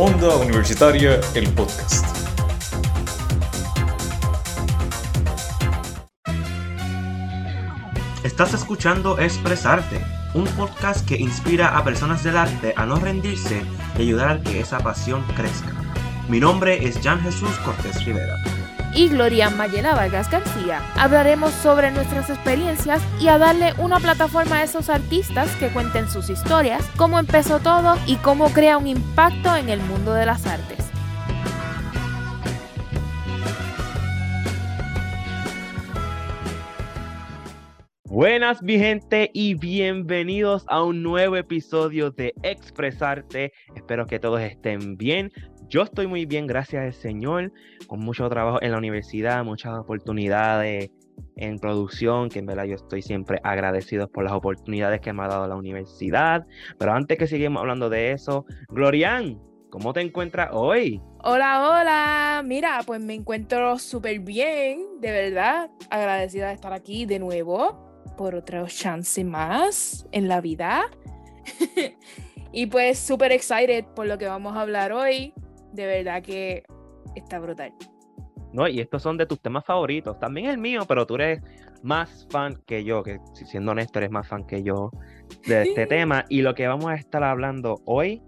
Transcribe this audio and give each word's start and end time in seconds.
Onda 0.00 0.36
Universitaria, 0.36 1.20
el 1.34 1.48
podcast. 1.54 2.06
Estás 8.22 8.54
escuchando 8.54 9.18
Expresarte, 9.18 10.00
un 10.34 10.44
podcast 10.56 11.04
que 11.04 11.16
inspira 11.16 11.76
a 11.76 11.82
personas 11.82 12.22
del 12.22 12.36
arte 12.36 12.74
a 12.76 12.86
no 12.86 13.00
rendirse 13.00 13.60
y 13.98 14.02
ayudar 14.02 14.30
a 14.30 14.40
que 14.40 14.60
esa 14.60 14.78
pasión 14.78 15.24
crezca. 15.34 15.72
Mi 16.28 16.38
nombre 16.38 16.86
es 16.86 17.00
Jan 17.02 17.20
Jesús 17.20 17.58
Cortés 17.64 18.04
Rivera. 18.04 18.36
Y 18.94 19.08
Gloria 19.08 19.50
Mayela 19.50 19.94
Vargas 19.94 20.30
García. 20.30 20.82
Hablaremos 20.96 21.52
sobre 21.52 21.90
nuestras 21.90 22.30
experiencias 22.30 23.02
y 23.20 23.28
a 23.28 23.38
darle 23.38 23.72
una 23.78 24.00
plataforma 24.00 24.58
a 24.58 24.64
esos 24.64 24.88
artistas 24.88 25.54
que 25.56 25.68
cuenten 25.68 26.08
sus 26.08 26.30
historias, 26.30 26.84
cómo 26.96 27.18
empezó 27.18 27.60
todo 27.60 27.96
y 28.06 28.16
cómo 28.16 28.50
crea 28.50 28.78
un 28.78 28.86
impacto 28.86 29.54
en 29.56 29.68
el 29.68 29.80
mundo 29.80 30.14
de 30.14 30.26
las 30.26 30.46
artes. 30.46 30.78
Buenas 38.18 38.62
mi 38.62 38.78
gente 38.78 39.30
y 39.32 39.54
bienvenidos 39.54 40.64
a 40.68 40.82
un 40.82 41.02
nuevo 41.02 41.36
episodio 41.36 42.10
de 42.10 42.34
Expresarte. 42.42 43.52
Espero 43.76 44.06
que 44.06 44.18
todos 44.18 44.40
estén 44.40 44.96
bien. 44.96 45.30
Yo 45.70 45.82
estoy 45.82 46.06
muy 46.06 46.24
bien, 46.24 46.46
gracias 46.46 46.82
al 46.82 46.94
Señor, 46.94 47.52
con 47.88 48.00
mucho 48.00 48.26
trabajo 48.30 48.58
en 48.62 48.72
la 48.72 48.78
universidad, 48.78 49.44
muchas 49.44 49.74
oportunidades 49.78 50.90
en 51.36 51.58
producción, 51.58 52.30
que 52.30 52.38
en 52.38 52.46
verdad 52.46 52.64
yo 52.64 52.76
estoy 52.76 53.02
siempre 53.02 53.38
agradecido 53.42 54.08
por 54.08 54.24
las 54.24 54.32
oportunidades 54.32 55.02
que 55.02 55.12
me 55.12 55.24
ha 55.24 55.28
dado 55.28 55.46
la 55.46 55.56
universidad. 55.56 56.46
Pero 56.78 56.94
antes 56.94 57.18
que 57.18 57.26
sigamos 57.26 57.60
hablando 57.60 57.90
de 57.90 58.12
eso, 58.12 58.46
Glorian, 58.68 59.38
¿cómo 59.68 59.92
te 59.92 60.00
encuentras 60.00 60.48
hoy? 60.52 61.02
Hola, 61.22 61.68
hola. 61.68 62.42
Mira, 62.46 62.80
pues 62.86 63.02
me 63.02 63.12
encuentro 63.12 63.78
súper 63.78 64.20
bien, 64.20 64.86
de 65.00 65.12
verdad. 65.12 65.70
Agradecida 65.90 66.48
de 66.48 66.54
estar 66.54 66.72
aquí 66.72 67.04
de 67.04 67.18
nuevo 67.18 68.04
por 68.16 68.34
otra 68.34 68.64
chance 68.68 69.22
más 69.22 70.08
en 70.12 70.28
la 70.28 70.40
vida. 70.40 70.86
y 72.52 72.64
pues 72.64 72.98
súper 72.98 73.32
excited 73.32 73.84
por 73.94 74.06
lo 74.06 74.16
que 74.16 74.26
vamos 74.26 74.56
a 74.56 74.62
hablar 74.62 74.92
hoy. 74.92 75.34
De 75.72 75.86
verdad 75.86 76.22
que 76.22 76.64
está 77.14 77.38
brutal. 77.38 77.72
No, 78.52 78.66
y 78.66 78.80
estos 78.80 79.02
son 79.02 79.16
de 79.16 79.26
tus 79.26 79.40
temas 79.40 79.64
favoritos. 79.64 80.18
También 80.18 80.46
el 80.46 80.58
mío, 80.58 80.82
pero 80.88 81.06
tú 81.06 81.16
eres 81.16 81.42
más 81.82 82.26
fan 82.30 82.60
que 82.66 82.82
yo, 82.84 83.02
que 83.02 83.20
siendo 83.32 83.72
honesto, 83.72 83.98
eres 83.98 84.10
más 84.10 84.26
fan 84.26 84.44
que 84.46 84.62
yo 84.62 84.90
de 85.46 85.62
este 85.62 85.86
tema. 85.86 86.24
Y 86.28 86.42
lo 86.42 86.54
que 86.54 86.66
vamos 86.66 86.86
a 86.86 86.94
estar 86.94 87.22
hablando 87.22 87.80
hoy 87.84 88.22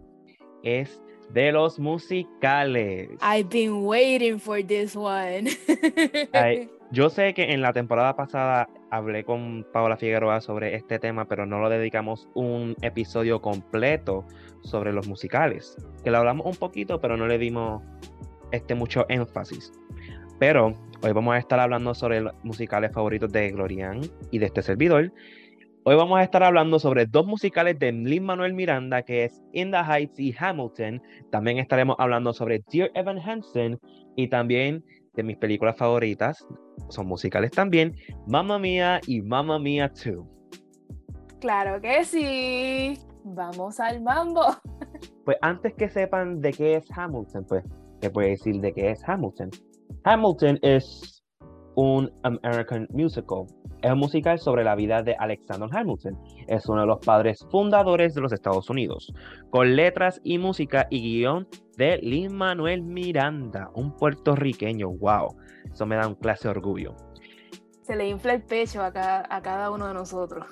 es 0.62 1.00
de 1.32 1.52
los 1.52 1.78
musicales. 1.78 3.08
I've 3.22 3.48
been 3.50 3.84
waiting 3.84 4.38
for 4.38 4.62
this 4.64 4.94
one. 4.96 5.50
yo 6.90 7.08
sé 7.08 7.34
que 7.34 7.52
en 7.52 7.62
la 7.62 7.72
temporada 7.72 8.14
pasada 8.16 8.68
hablé 8.90 9.24
con 9.24 9.66
Paola 9.72 9.96
Figueroa 9.96 10.40
sobre 10.40 10.74
este 10.74 10.98
tema, 10.98 11.26
pero 11.26 11.46
no 11.46 11.60
lo 11.60 11.68
dedicamos 11.68 12.28
un 12.34 12.76
episodio 12.82 13.40
completo 13.40 14.26
sobre 14.62 14.92
los 14.92 15.08
musicales. 15.08 15.76
Que 16.04 16.10
lo 16.10 16.18
hablamos 16.18 16.46
un 16.46 16.56
poquito, 16.56 17.00
pero 17.00 17.16
no 17.16 17.26
le 17.26 17.38
dimos 17.38 17.82
este 18.52 18.74
mucho 18.74 19.06
énfasis. 19.08 19.72
Pero 20.38 20.74
hoy 21.02 21.12
vamos 21.12 21.34
a 21.34 21.38
estar 21.38 21.60
hablando 21.60 21.94
sobre 21.94 22.20
los 22.20 22.32
musicales 22.42 22.92
favoritos 22.92 23.30
de 23.32 23.50
Glorian 23.50 24.00
y 24.30 24.38
de 24.38 24.46
este 24.46 24.62
servidor. 24.62 25.12
Hoy 25.84 25.96
vamos 25.96 26.18
a 26.18 26.22
estar 26.22 26.42
hablando 26.42 26.78
sobre 26.78 27.06
dos 27.06 27.26
musicales 27.26 27.78
de 27.78 27.92
Lin 27.92 28.24
Manuel 28.24 28.52
Miranda, 28.52 29.02
que 29.02 29.24
es 29.24 29.42
In 29.52 29.70
the 29.70 29.78
Heights 29.78 30.18
y 30.18 30.34
Hamilton. 30.38 31.02
También 31.30 31.58
estaremos 31.58 31.96
hablando 31.98 32.32
sobre 32.32 32.62
Dear 32.70 32.90
Evan 32.94 33.18
Hansen 33.18 33.78
y 34.16 34.28
también 34.28 34.84
de 35.14 35.22
mis 35.22 35.36
películas 35.36 35.76
favoritas, 35.76 36.46
son 36.88 37.06
musicales 37.06 37.50
también, 37.50 37.96
Mamma 38.26 38.58
Mia 38.58 39.00
y 39.06 39.22
Mamma 39.22 39.58
Mia 39.58 39.88
2. 39.88 40.26
Claro 41.40 41.80
que 41.80 42.04
sí. 42.04 42.98
Vamos 43.24 43.80
al 43.80 44.02
mambo. 44.02 44.42
Pues 45.24 45.36
antes 45.42 45.74
que 45.74 45.88
sepan 45.88 46.40
de 46.40 46.50
qué 46.50 46.76
es 46.76 46.86
Hamilton, 46.90 47.44
pues 47.46 47.64
te 48.00 48.10
puedo 48.10 48.28
decir 48.28 48.60
de 48.60 48.72
qué 48.72 48.90
es 48.90 49.06
Hamilton. 49.06 49.50
Hamilton 50.04 50.58
es 50.62 51.22
un 51.76 52.10
American 52.22 52.88
musical. 52.90 53.44
Es 53.82 53.92
un 53.92 53.98
musical 53.98 54.38
sobre 54.38 54.64
la 54.64 54.74
vida 54.74 55.02
de 55.02 55.14
Alexander 55.18 55.68
Hamilton. 55.72 56.18
Es 56.48 56.68
uno 56.68 56.82
de 56.82 56.86
los 56.86 56.98
padres 56.98 57.46
fundadores 57.50 58.14
de 58.14 58.20
los 58.20 58.32
Estados 58.32 58.68
Unidos, 58.68 59.12
con 59.50 59.76
letras 59.76 60.20
y 60.24 60.38
música 60.38 60.86
y 60.90 61.00
guion 61.00 61.48
de 61.76 61.98
Lin 61.98 62.34
Manuel 62.34 62.82
Miranda, 62.82 63.70
un 63.74 63.96
puertorriqueño. 63.96 64.90
¡Wow! 64.90 65.36
Eso 65.72 65.86
me 65.86 65.96
da 65.96 66.06
un 66.06 66.14
clase 66.14 66.48
de 66.48 66.50
orgullo. 66.50 66.94
Se 67.82 67.96
le 67.96 68.08
infla 68.08 68.34
el 68.34 68.42
pecho 68.42 68.82
a 68.82 68.92
cada, 68.92 69.70
uno 69.70 69.88
de 69.88 69.94
nosotros. 69.94 70.46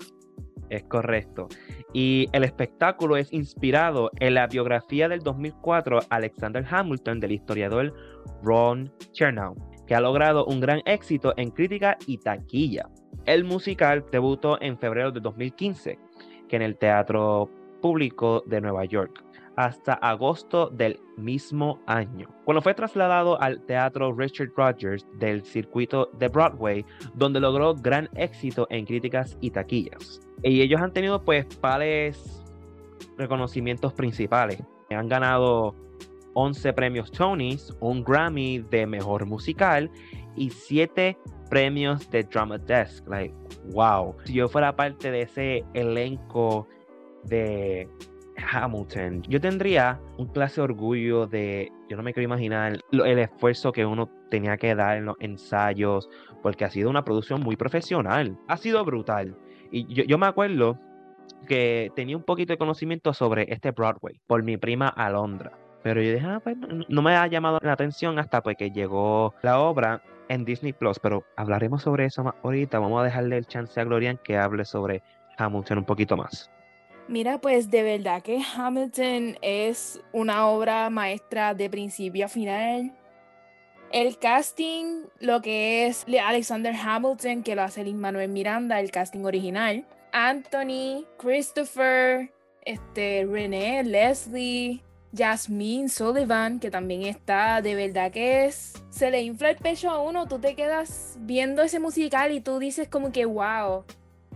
Es 0.70 0.84
correcto. 0.84 1.48
Y 1.92 2.28
el 2.32 2.44
espectáculo 2.44 3.16
es 3.16 3.32
inspirado 3.32 4.10
en 4.20 4.34
la 4.34 4.46
biografía 4.46 5.08
del 5.08 5.20
2004 5.20 6.00
Alexander 6.10 6.64
Hamilton 6.68 7.20
del 7.20 7.32
historiador 7.32 7.94
Ron 8.42 8.92
Chernow, 9.12 9.54
que 9.86 9.94
ha 9.94 10.00
logrado 10.00 10.44
un 10.46 10.60
gran 10.60 10.82
éxito 10.84 11.32
en 11.36 11.50
crítica 11.50 11.96
y 12.06 12.18
taquilla. 12.18 12.88
El 13.24 13.44
musical 13.44 14.04
debutó 14.10 14.60
en 14.60 14.78
febrero 14.78 15.10
de 15.10 15.20
2015, 15.20 15.98
que 16.48 16.56
en 16.56 16.62
el 16.62 16.76
Teatro 16.76 17.50
Público 17.80 18.42
de 18.46 18.60
Nueva 18.60 18.84
York 18.84 19.24
hasta 19.58 19.94
agosto 19.94 20.70
del 20.70 21.00
mismo 21.16 21.80
año, 21.86 22.28
cuando 22.44 22.62
fue 22.62 22.74
trasladado 22.74 23.42
al 23.42 23.60
Teatro 23.66 24.12
Richard 24.12 24.52
Rogers 24.56 25.04
del 25.18 25.42
circuito 25.44 26.10
de 26.16 26.28
Broadway, 26.28 26.84
donde 27.14 27.40
logró 27.40 27.74
gran 27.74 28.08
éxito 28.14 28.68
en 28.70 28.86
críticas 28.86 29.36
y 29.40 29.50
taquillas. 29.50 30.27
Y 30.42 30.62
ellos 30.62 30.80
han 30.80 30.92
tenido 30.92 31.22
pues 31.24 31.46
pares 31.56 32.44
reconocimientos 33.16 33.92
principales. 33.92 34.62
Han 34.90 35.08
ganado 35.08 35.74
11 36.34 36.72
premios 36.72 37.10
Tonys, 37.10 37.74
un 37.80 38.04
Grammy 38.04 38.60
de 38.70 38.86
Mejor 38.86 39.26
Musical 39.26 39.90
y 40.36 40.50
7 40.50 41.18
premios 41.50 42.08
de 42.10 42.22
Drama 42.22 42.58
Desk. 42.58 43.06
Like, 43.08 43.34
wow. 43.72 44.14
Si 44.24 44.34
yo 44.34 44.48
fuera 44.48 44.74
parte 44.74 45.10
de 45.10 45.22
ese 45.22 45.64
elenco 45.74 46.68
de 47.24 47.88
Hamilton, 48.52 49.22
yo 49.22 49.40
tendría 49.40 50.00
un 50.16 50.28
clase 50.28 50.60
de 50.60 50.62
orgullo 50.62 51.26
de, 51.26 51.72
yo 51.88 51.96
no 51.96 52.02
me 52.02 52.12
quiero 52.12 52.24
imaginar 52.24 52.78
el 52.92 53.18
esfuerzo 53.18 53.72
que 53.72 53.84
uno 53.84 54.08
tenía 54.30 54.56
que 54.56 54.74
dar 54.74 54.98
en 54.98 55.06
los 55.06 55.16
ensayos, 55.20 56.08
porque 56.42 56.64
ha 56.64 56.70
sido 56.70 56.88
una 56.88 57.04
producción 57.04 57.40
muy 57.42 57.56
profesional, 57.56 58.38
ha 58.46 58.56
sido 58.56 58.84
brutal. 58.84 59.36
Y 59.70 60.06
yo, 60.06 60.18
me 60.18 60.26
acuerdo 60.26 60.78
que 61.46 61.90
tenía 61.94 62.16
un 62.16 62.22
poquito 62.22 62.52
de 62.52 62.58
conocimiento 62.58 63.12
sobre 63.12 63.52
este 63.52 63.70
Broadway 63.70 64.20
por 64.26 64.42
mi 64.42 64.56
prima 64.56 64.88
Alondra. 64.88 65.52
Pero 65.82 66.02
yo 66.02 66.12
dije, 66.12 66.26
ah, 66.26 66.40
pues 66.42 66.56
no, 66.88 67.02
me 67.02 67.14
ha 67.14 67.26
llamado 67.26 67.58
la 67.62 67.72
atención 67.72 68.18
hasta 68.18 68.42
pues 68.42 68.56
que 68.56 68.70
llegó 68.70 69.34
la 69.42 69.60
obra 69.60 70.02
en 70.28 70.44
Disney 70.44 70.72
Plus. 70.72 70.98
Pero 70.98 71.24
hablaremos 71.36 71.82
sobre 71.82 72.06
eso 72.06 72.24
más 72.24 72.34
ahorita. 72.42 72.78
Vamos 72.78 73.00
a 73.00 73.04
dejarle 73.04 73.36
el 73.36 73.46
chance 73.46 73.80
a 73.80 73.84
Glorian 73.84 74.18
que 74.22 74.36
hable 74.36 74.64
sobre 74.64 75.02
Hamilton 75.38 75.78
un 75.78 75.84
poquito 75.84 76.16
más. 76.16 76.50
Mira, 77.08 77.40
pues 77.40 77.70
de 77.70 77.82
verdad 77.82 78.22
que 78.22 78.42
Hamilton 78.54 79.38
es 79.40 79.98
una 80.12 80.46
obra 80.48 80.90
maestra 80.90 81.54
de 81.54 81.70
principio 81.70 82.26
a 82.26 82.28
final. 82.28 82.92
El 83.90 84.18
casting, 84.18 85.06
lo 85.18 85.40
que 85.40 85.86
es 85.86 86.04
Alexander 86.22 86.74
Hamilton, 86.74 87.42
que 87.42 87.54
lo 87.54 87.62
hace 87.62 87.84
Lin 87.84 87.98
Manuel 87.98 88.28
Miranda, 88.28 88.80
el 88.80 88.90
casting 88.90 89.24
original. 89.24 89.86
Anthony, 90.12 91.06
Christopher, 91.18 92.30
este, 92.66 93.26
René, 93.26 93.82
Leslie, 93.84 94.82
Jasmine 95.16 95.88
Sullivan, 95.88 96.60
que 96.60 96.70
también 96.70 97.02
está, 97.02 97.62
de 97.62 97.74
verdad 97.74 98.12
que 98.12 98.44
es. 98.44 98.74
Se 98.90 99.10
le 99.10 99.22
infla 99.22 99.50
el 99.50 99.56
pecho 99.56 99.90
a 99.90 100.00
uno, 100.00 100.26
tú 100.26 100.38
te 100.38 100.54
quedas 100.54 101.16
viendo 101.20 101.62
ese 101.62 101.78
musical 101.78 102.32
y 102.32 102.40
tú 102.42 102.58
dices 102.58 102.88
como 102.88 103.10
que, 103.10 103.24
wow, 103.24 103.84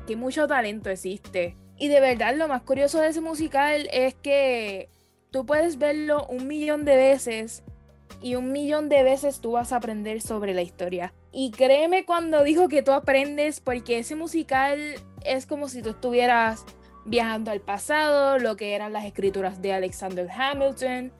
que 0.06 0.16
mucho 0.16 0.46
talento 0.46 0.88
existe. 0.88 1.56
Y 1.76 1.88
de 1.88 2.00
verdad 2.00 2.34
lo 2.37 2.49
más 2.49 2.62
curioso 2.62 3.00
de 3.00 3.08
ese 3.08 3.20
musical 3.20 3.88
es 3.93 4.14
que 4.14 4.88
tú 5.31 5.44
puedes 5.44 5.78
verlo 5.78 6.26
un 6.28 6.46
millón 6.46 6.84
de 6.84 6.96
veces 6.96 7.64
y 8.22 8.36
un 8.36 8.52
millón 8.52 8.88
de 8.88 9.02
veces 9.02 9.40
tú 9.40 9.52
vas 9.52 9.72
a 9.72 9.76
aprender 9.76 10.20
sobre 10.22 10.54
la 10.54 10.62
historia. 10.62 11.12
Y 11.32 11.50
créeme 11.50 12.04
cuando 12.04 12.44
digo 12.44 12.69
que 12.69 12.82
tú 12.82 12.92
aprendes 12.92 13.60
porque 13.60 13.98
ese 13.98 14.14
musical 14.14 14.78
es 15.24 15.46
como 15.46 15.69
si 15.69 15.82
tú 15.82 15.90
estuvieras 15.90 16.64
viajando 17.04 17.50
al 17.50 17.60
pasado, 17.60 18.38
lo 18.38 18.56
que 18.56 18.74
eran 18.74 18.92
las 18.92 19.04
escrituras 19.04 19.60
de 19.60 19.72
Alexander 19.72 20.28
Hamilton, 20.30 21.12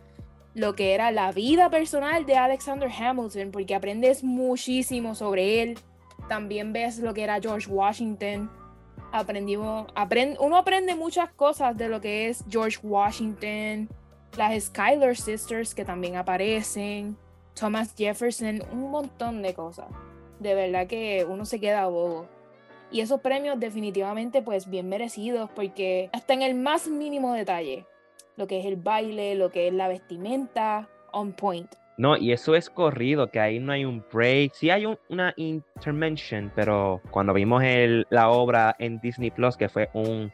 lo 0.55 0.75
que 0.75 0.95
era 0.95 1.11
la 1.11 1.33
vida 1.33 1.71
personal 1.71 2.27
de 2.27 2.37
Alexander 2.37 2.91
Hamilton, 2.91 3.51
porque 3.51 3.75
aprendes 3.75 4.23
muchísimo 4.23 5.15
sobre 5.15 5.63
él. 5.63 5.79
También 6.29 6.73
ves 6.73 6.99
lo 6.99 7.15
que 7.15 7.25
era 7.25 7.41
George 7.41 7.69
Washington, 7.69 8.51
aprendimos, 9.13 9.87
uno 10.39 10.57
aprende 10.57 10.95
muchas 10.95 11.31
cosas 11.33 11.77
de 11.77 11.89
lo 11.89 12.01
que 12.01 12.29
es 12.29 12.45
George 12.49 12.79
Washington, 12.83 13.89
las 14.37 14.65
Skylar 14.65 15.17
Sisters 15.17 15.75
que 15.75 15.85
también 15.85 16.17
aparecen, 16.17 17.17
Thomas 17.55 17.95
Jefferson, 17.97 18.63
un 18.73 18.91
montón 18.91 19.43
de 19.43 19.55
cosas. 19.55 19.87
De 20.39 20.55
verdad 20.55 20.87
que 20.87 21.27
uno 21.29 21.45
se 21.45 21.61
queda 21.61 21.87
bobo. 21.87 22.27
Y 22.91 23.01
esos 23.01 23.21
premios 23.21 23.59
definitivamente 23.59 24.43
pues 24.43 24.69
bien 24.69 24.89
merecidos 24.89 25.51
porque 25.55 26.11
hasta 26.13 26.35
en 26.35 26.43
el 26.43 26.55
más 26.55 26.89
mínimo 26.89 27.33
detalle, 27.33 27.87
lo 28.37 28.47
que 28.47 28.61
es 28.61 28.67
el 28.67 28.77
baile, 28.77 29.35
lo 29.35 29.51
que 29.51 29.69
es 29.69 29.75
la 29.75 29.89
vestimenta, 29.89 30.89
on 31.13 31.33
point. 31.33 31.71
No, 31.99 32.17
y 32.17 32.33
eso 32.33 32.55
es 32.55 32.71
corrido, 32.71 33.31
que 33.31 33.39
ahí 33.39 33.61
no 33.61 33.73
hay 33.73 33.85
un 33.85 34.05
break. 34.13 34.55
Sí 34.55 34.71
hay 34.71 34.87
una 35.09 35.35
intervention, 35.37 36.51
pero 36.55 37.01
cuando 37.11 37.35
vimos 37.35 37.63
el, 37.63 38.07
la 38.11 38.31
obra 38.31 38.75
en 38.79 38.99
Disney 39.01 39.31
Plus, 39.31 39.57
que 39.57 39.69
fue 39.69 39.91
un 39.93 40.33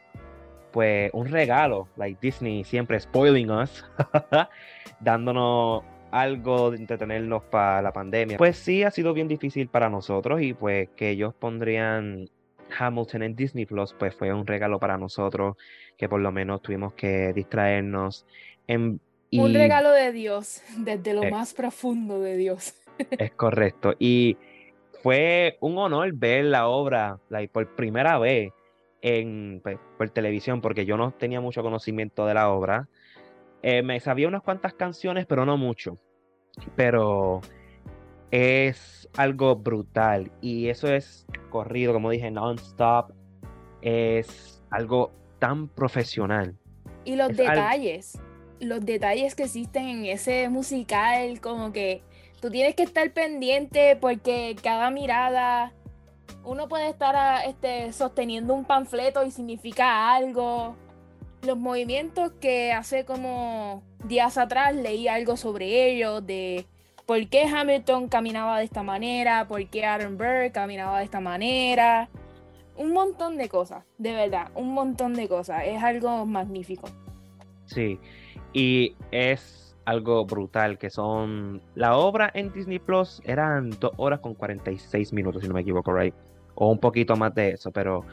pues 0.71 1.11
un 1.13 1.27
regalo, 1.27 1.87
like 1.97 2.19
Disney 2.21 2.63
siempre 2.63 2.99
spoiling 2.99 3.51
us, 3.51 3.85
dándonos 4.99 5.83
algo 6.11 6.71
de 6.71 6.77
entretenernos 6.77 7.43
para 7.43 7.81
la 7.81 7.93
pandemia. 7.93 8.37
Pues 8.37 8.57
sí 8.57 8.83
ha 8.83 8.91
sido 8.91 9.13
bien 9.13 9.27
difícil 9.27 9.67
para 9.67 9.89
nosotros 9.89 10.41
y 10.41 10.53
pues 10.53 10.89
que 10.95 11.09
ellos 11.09 11.33
pondrían 11.33 12.29
Hamilton 12.77 13.23
en 13.23 13.35
Disney 13.35 13.65
Plus, 13.65 13.93
pues 13.93 14.15
fue 14.15 14.33
un 14.33 14.45
regalo 14.45 14.79
para 14.79 14.97
nosotros 14.97 15.57
que 15.97 16.07
por 16.07 16.21
lo 16.21 16.31
menos 16.31 16.61
tuvimos 16.61 16.93
que 16.93 17.33
distraernos 17.33 18.25
en 18.67 18.99
un 19.31 19.53
regalo 19.53 19.91
de 19.91 20.11
Dios, 20.11 20.61
desde 20.77 21.13
lo 21.13 21.23
eh. 21.23 21.31
más 21.31 21.53
profundo 21.53 22.19
de 22.19 22.37
Dios. 22.37 22.73
Es 23.17 23.31
correcto. 23.31 23.93
Y 23.97 24.35
fue 25.01 25.57
un 25.61 25.77
honor 25.77 26.11
ver 26.13 26.43
la 26.45 26.67
obra 26.67 27.17
por 27.53 27.67
primera 27.75 28.19
vez 28.19 28.51
en, 29.01 29.59
pues, 29.63 29.77
por 29.97 30.09
televisión, 30.09 30.61
porque 30.61 30.85
yo 30.85 30.97
no 30.97 31.11
tenía 31.11 31.41
mucho 31.41 31.61
conocimiento 31.61 32.25
de 32.25 32.33
la 32.33 32.49
obra. 32.49 32.87
Eh, 33.61 33.81
me 33.81 33.99
sabía 33.99 34.27
unas 34.27 34.41
cuantas 34.41 34.73
canciones, 34.73 35.25
pero 35.25 35.45
no 35.45 35.57
mucho. 35.57 35.97
Pero 36.75 37.41
es 38.31 39.09
algo 39.17 39.55
brutal 39.55 40.31
y 40.41 40.67
eso 40.67 40.87
es 40.87 41.25
corrido, 41.49 41.93
como 41.93 42.09
dije, 42.09 42.31
non-stop. 42.31 43.11
Es 43.81 44.63
algo 44.69 45.11
tan 45.39 45.67
profesional. 45.69 46.55
Y 47.05 47.15
los 47.15 47.35
detalles 47.35 48.19
los 48.59 48.85
detalles 48.85 49.35
que 49.35 49.43
existen 49.43 49.87
en 49.87 50.05
ese 50.05 50.49
musical, 50.49 51.39
como 51.41 51.71
que 51.71 52.01
tú 52.41 52.49
tienes 52.49 52.75
que 52.75 52.83
estar 52.83 53.11
pendiente 53.11 53.95
porque 53.95 54.55
cada 54.61 54.91
mirada, 54.91 55.73
uno 56.43 56.67
puede 56.67 56.89
estar 56.89 57.15
ah, 57.15 57.43
este, 57.45 57.91
sosteniendo 57.93 58.53
un 58.53 58.65
panfleto 58.65 59.23
y 59.23 59.31
significa 59.31 60.13
algo. 60.13 60.75
Los 61.41 61.57
movimientos 61.57 62.31
que 62.41 62.73
hace 62.73 63.05
como 63.05 63.81
días 64.03 64.37
atrás 64.37 64.75
leí 64.75 65.07
algo 65.07 65.37
sobre 65.37 65.91
ellos, 65.91 66.25
de 66.25 66.65
por 67.05 67.27
qué 67.29 67.43
Hamilton 67.43 68.09
caminaba 68.09 68.59
de 68.59 68.65
esta 68.65 68.83
manera, 68.83 69.47
por 69.47 69.65
qué 69.67 69.85
Aaron 69.85 70.17
Burr 70.17 70.51
caminaba 70.51 70.99
de 70.99 71.05
esta 71.05 71.19
manera. 71.19 72.09
Un 72.75 72.91
montón 72.93 73.37
de 73.37 73.49
cosas, 73.49 73.83
de 73.97 74.13
verdad, 74.13 74.51
un 74.53 74.73
montón 74.73 75.13
de 75.13 75.27
cosas. 75.27 75.63
Es 75.65 75.81
algo 75.81 76.25
magnífico. 76.25 76.89
Sí, 77.65 77.99
y 78.53 78.95
es 79.11 79.68
algo 79.89 80.25
brutal, 80.25 80.77
que 80.77 80.89
son... 80.89 81.61
La 81.75 81.97
obra 81.97 82.29
en 82.33 82.51
Disney 82.51 82.79
Plus 82.79 83.21
eran 83.25 83.71
dos 83.79 83.91
horas 83.97 84.19
con 84.19 84.35
46 84.35 85.13
minutos, 85.13 85.41
si 85.41 85.47
no 85.47 85.55
me 85.55 85.61
equivoco, 85.61 85.91
right? 85.91 86.13
O 86.55 86.69
un 86.69 86.77
poquito 86.77 87.15
más 87.15 87.33
de 87.33 87.51
eso, 87.51 87.71
pero 87.71 88.05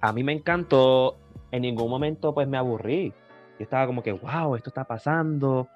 a 0.00 0.12
mí 0.12 0.22
me 0.22 0.32
encantó. 0.32 1.16
En 1.50 1.62
ningún 1.62 1.90
momento 1.90 2.32
pues 2.32 2.46
me 2.46 2.56
aburrí. 2.56 3.12
Yo 3.58 3.64
estaba 3.64 3.86
como 3.86 4.02
que, 4.02 4.12
wow, 4.12 4.54
esto 4.54 4.70
está 4.70 4.84
pasando. 4.84 5.66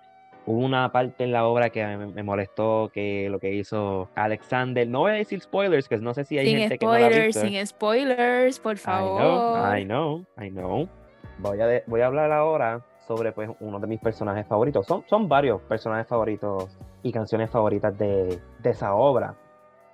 Hubo 0.46 0.60
una 0.60 0.92
parte 0.92 1.25
en 1.25 1.32
la 1.32 1.46
obra 1.46 1.70
que 1.70 1.84
me, 1.84 2.22
molestó, 2.22 2.90
que 2.92 3.28
lo 3.28 3.40
que 3.40 3.52
hizo 3.52 4.10
Alexander, 4.14 4.86
no 4.86 5.00
voy 5.00 5.12
a 5.12 5.14
decir 5.14 5.40
spoilers, 5.40 5.88
que 5.88 5.96
no 5.96 6.14
sé 6.14 6.25
si 6.25 6.38
hay 6.38 6.54
gente 6.54 6.78
que 6.78 6.86
no 6.86 6.96
la 6.96 7.06
ha 7.06 7.08
visto. 7.08 7.40
Sin 7.40 7.66
spoilers, 7.66 8.60
por 8.60 8.76
favor. 8.76 9.76
I 9.76 9.84
know, 9.84 10.25
I 10.38 10.46
know, 10.46 10.46
I 10.46 10.50
know. 10.50 10.88
Voy 11.38 11.60
a, 11.60 11.82
voy 11.86 12.00
a 12.02 12.06
hablar 12.06 12.31
ahora 12.31 12.84
sobre 13.06 13.33
pues, 13.33 13.51
uno 13.61 13.79
de 13.79 13.87
mis 13.87 14.01
personajes 14.01 14.47
favoritos. 14.47 14.87
Son, 14.87 15.05
son 15.06 15.29
varios 15.29 15.61
personajes 15.62 16.06
favoritos 16.06 16.79
y 17.03 17.12
canciones 17.12 17.51
favoritas 17.51 17.97
de, 17.99 18.41
de 18.62 18.71
esa 18.71 18.95
obra. 18.95 19.35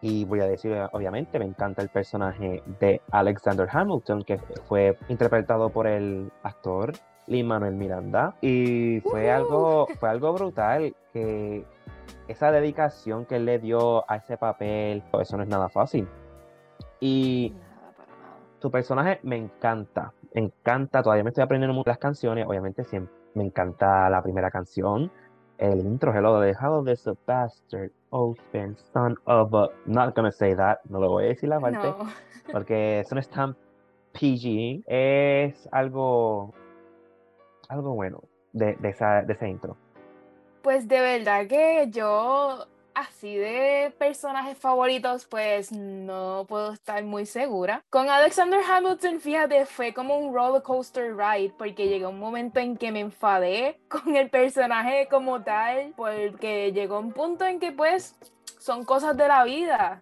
Y 0.02 0.24
voy 0.24 0.40
a 0.40 0.46
decir, 0.46 0.74
obviamente, 0.92 1.38
me 1.38 1.44
encanta 1.44 1.82
el 1.82 1.90
personaje 1.90 2.62
de 2.80 3.02
Alexander 3.10 3.68
Hamilton, 3.70 4.22
que 4.24 4.38
fue 4.66 4.96
interpretado 5.08 5.68
por 5.68 5.86
el 5.86 6.32
actor 6.42 6.92
Lin 7.26 7.46
Manuel 7.46 7.74
Miranda. 7.74 8.34
Y 8.40 9.00
fue, 9.00 9.30
algo, 9.30 9.86
fue 9.98 10.08
algo 10.08 10.32
brutal 10.32 10.94
que 11.12 11.64
esa 12.28 12.50
dedicación 12.50 13.26
que 13.26 13.36
él 13.36 13.44
le 13.44 13.58
dio 13.58 14.10
a 14.10 14.16
ese 14.16 14.36
papel, 14.36 15.02
eso 15.20 15.36
no 15.36 15.42
es 15.42 15.48
nada 15.48 15.68
fácil. 15.68 16.08
Y 16.98 17.54
tu 18.58 18.70
personaje 18.70 19.20
me 19.22 19.36
encanta 19.36 20.12
encanta, 20.34 21.02
todavía 21.02 21.24
me 21.24 21.30
estoy 21.30 21.44
aprendiendo 21.44 21.74
muchas 21.74 21.98
canciones, 21.98 22.46
obviamente 22.46 22.84
siempre 22.84 23.14
me 23.34 23.44
encanta 23.44 24.08
la 24.10 24.22
primera 24.22 24.50
canción, 24.50 25.10
el 25.58 25.80
intro, 25.80 26.14
hello, 26.14 26.40
de 26.40 26.54
How 26.54 26.84
this 26.84 27.06
a 27.06 27.14
bastard, 27.26 27.90
open 28.10 28.76
son 28.92 29.16
of 29.24 29.54
a... 29.54 29.68
Not 29.86 30.14
gonna 30.16 30.32
say 30.32 30.54
that, 30.54 30.78
no 30.88 31.00
lo 31.00 31.10
voy 31.10 31.24
a 31.24 31.28
decir 31.28 31.48
la 31.48 31.60
parte, 31.60 31.92
porque 32.52 33.00
eso 33.00 33.14
no 33.14 33.20
es 33.20 33.28
tan 33.28 33.54
PG, 34.12 34.84
es 34.86 35.68
algo, 35.70 36.54
algo 37.68 37.94
bueno 37.94 38.22
de, 38.52 38.74
de, 38.76 38.88
esa, 38.88 39.22
de 39.22 39.32
ese 39.34 39.48
intro. 39.48 39.76
Pues 40.62 40.88
de 40.88 41.00
verdad 41.00 41.46
que 41.46 41.88
yo 41.90 42.66
así 42.94 43.36
de 43.36 43.92
personajes 43.98 44.58
favoritos, 44.58 45.24
pues 45.26 45.72
no 45.72 46.44
puedo 46.48 46.72
estar 46.72 47.02
muy 47.04 47.26
segura. 47.26 47.82
Con 47.90 48.08
Alexander 48.08 48.60
Hamilton, 48.68 49.20
fíjate, 49.20 49.66
fue 49.66 49.92
como 49.92 50.18
un 50.18 50.34
roller 50.34 50.62
coaster 50.62 51.16
ride, 51.16 51.52
porque 51.56 51.88
llegó 51.88 52.10
un 52.10 52.18
momento 52.18 52.60
en 52.60 52.76
que 52.76 52.92
me 52.92 53.00
enfadé 53.00 53.80
con 53.88 54.16
el 54.16 54.30
personaje 54.30 55.08
como 55.10 55.42
tal, 55.42 55.92
porque 55.96 56.72
llegó 56.72 56.98
un 56.98 57.12
punto 57.12 57.44
en 57.44 57.60
que 57.60 57.72
pues 57.72 58.16
son 58.58 58.84
cosas 58.84 59.16
de 59.16 59.28
la 59.28 59.44
vida. 59.44 60.00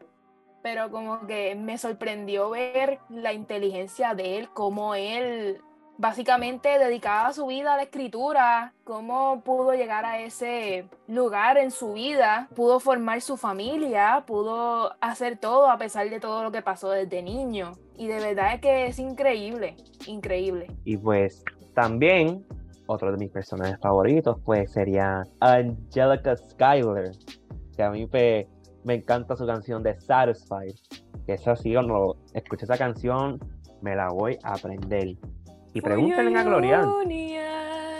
Pero 0.62 0.90
como 0.90 1.26
que 1.26 1.54
me 1.54 1.78
sorprendió 1.78 2.50
ver 2.50 2.98
la 3.08 3.32
inteligencia 3.32 4.14
de 4.14 4.38
él, 4.38 4.48
cómo 4.52 4.94
él 4.96 5.62
básicamente 5.98 6.78
dedicaba 6.78 7.32
su 7.32 7.46
vida 7.46 7.74
a 7.74 7.76
la 7.76 7.82
escritura, 7.82 8.72
cómo 8.84 9.42
pudo 9.42 9.74
llegar 9.74 10.04
a 10.06 10.20
ese 10.20 10.86
lugar 11.08 11.58
en 11.58 11.70
su 11.70 11.92
vida, 11.92 12.48
pudo 12.54 12.80
formar 12.80 13.20
su 13.20 13.36
familia, 13.36 14.24
pudo 14.26 14.92
hacer 15.00 15.38
todo 15.38 15.68
a 15.68 15.76
pesar 15.76 16.08
de 16.08 16.20
todo 16.20 16.44
lo 16.44 16.52
que 16.52 16.62
pasó 16.62 16.90
desde 16.90 17.22
niño. 17.22 17.72
Y 17.96 18.06
de 18.06 18.20
verdad 18.20 18.54
es 18.54 18.60
que 18.60 18.86
es 18.86 18.98
increíble, 18.98 19.76
increíble. 20.06 20.68
Y 20.84 20.96
pues 20.96 21.44
también 21.74 22.46
otro 22.86 23.10
de 23.10 23.18
mis 23.18 23.30
personajes 23.30 23.78
favoritos 23.80 24.38
pues 24.44 24.72
sería 24.72 25.22
Angelica 25.40 26.36
Schuyler, 26.36 27.10
que 27.76 27.82
a 27.82 27.90
mí 27.90 28.08
me 28.84 28.94
encanta 28.94 29.36
su 29.36 29.46
canción 29.46 29.82
de 29.82 30.00
Satisfied, 30.00 30.74
que 31.26 31.34
es 31.34 31.46
así, 31.46 31.74
cuando 31.74 32.16
escuché 32.32 32.64
esa 32.64 32.78
canción 32.78 33.38
me 33.82 33.94
la 33.94 34.08
voy 34.08 34.38
a 34.42 34.54
aprender 34.54 35.16
y 35.72 35.80
pregúntenle 35.80 36.38
a 36.38 36.42
Glorian. 36.42 36.84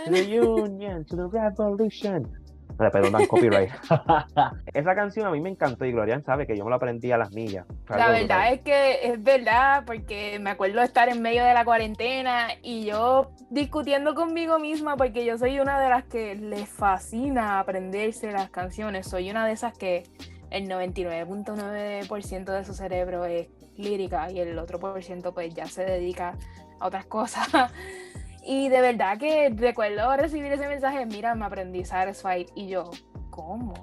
To 0.05 0.11
the 0.11 0.39
Union, 0.39 1.05
to 1.05 1.15
the 1.15 1.27
Revolution. 1.27 2.31
Me 2.79 2.89
perdonan 2.89 3.25
copyright. 3.27 3.69
Esa 4.73 4.95
canción 4.95 5.27
a 5.27 5.31
mí 5.31 5.41
me 5.41 5.49
encantó 5.49 5.83
y 5.83 5.91
Glorian 5.91 6.23
sabe 6.23 6.47
que 6.47 6.55
yo 6.55 6.63
me 6.63 6.69
la 6.69 6.77
aprendí 6.77 7.11
a 7.11 7.17
las 7.17 7.33
millas. 7.33 7.65
La 7.89 8.09
verdad 8.09 8.53
es 8.53 8.61
que 8.61 8.99
es 9.03 9.21
verdad, 9.21 9.83
porque 9.85 10.39
me 10.39 10.51
acuerdo 10.51 10.79
de 10.79 10.85
estar 10.85 11.09
en 11.09 11.21
medio 11.21 11.43
de 11.43 11.53
la 11.53 11.65
cuarentena 11.65 12.47
y 12.63 12.85
yo 12.85 13.31
discutiendo 13.49 14.15
conmigo 14.15 14.59
misma, 14.59 14.95
porque 14.95 15.25
yo 15.25 15.37
soy 15.37 15.59
una 15.59 15.77
de 15.81 15.89
las 15.89 16.05
que 16.05 16.35
les 16.35 16.69
fascina 16.69 17.59
aprenderse 17.59 18.31
las 18.31 18.49
canciones. 18.49 19.07
Soy 19.07 19.29
una 19.29 19.45
de 19.45 19.51
esas 19.51 19.77
que 19.77 20.03
el 20.49 20.69
99.9% 20.69 22.45
de 22.45 22.63
su 22.63 22.73
cerebro 22.73 23.25
es 23.25 23.49
lírica 23.75 24.31
y 24.31 24.39
el 24.39 24.57
otro 24.57 24.79
por 24.79 25.03
ciento 25.03 25.33
pues 25.33 25.53
ya 25.53 25.65
se 25.65 25.83
dedica 25.83 26.37
otras 26.79 27.05
cosas. 27.05 27.47
y 28.43 28.69
de 28.69 28.81
verdad 28.81 29.17
que 29.17 29.49
recuerdo 29.55 30.15
recibir 30.17 30.51
ese 30.51 30.67
mensaje, 30.67 31.05
mira, 31.05 31.35
me 31.35 31.45
aprendí 31.45 31.85
Satisfied 31.85 32.47
y 32.55 32.67
yo, 32.67 32.91
¿cómo? 33.29 33.73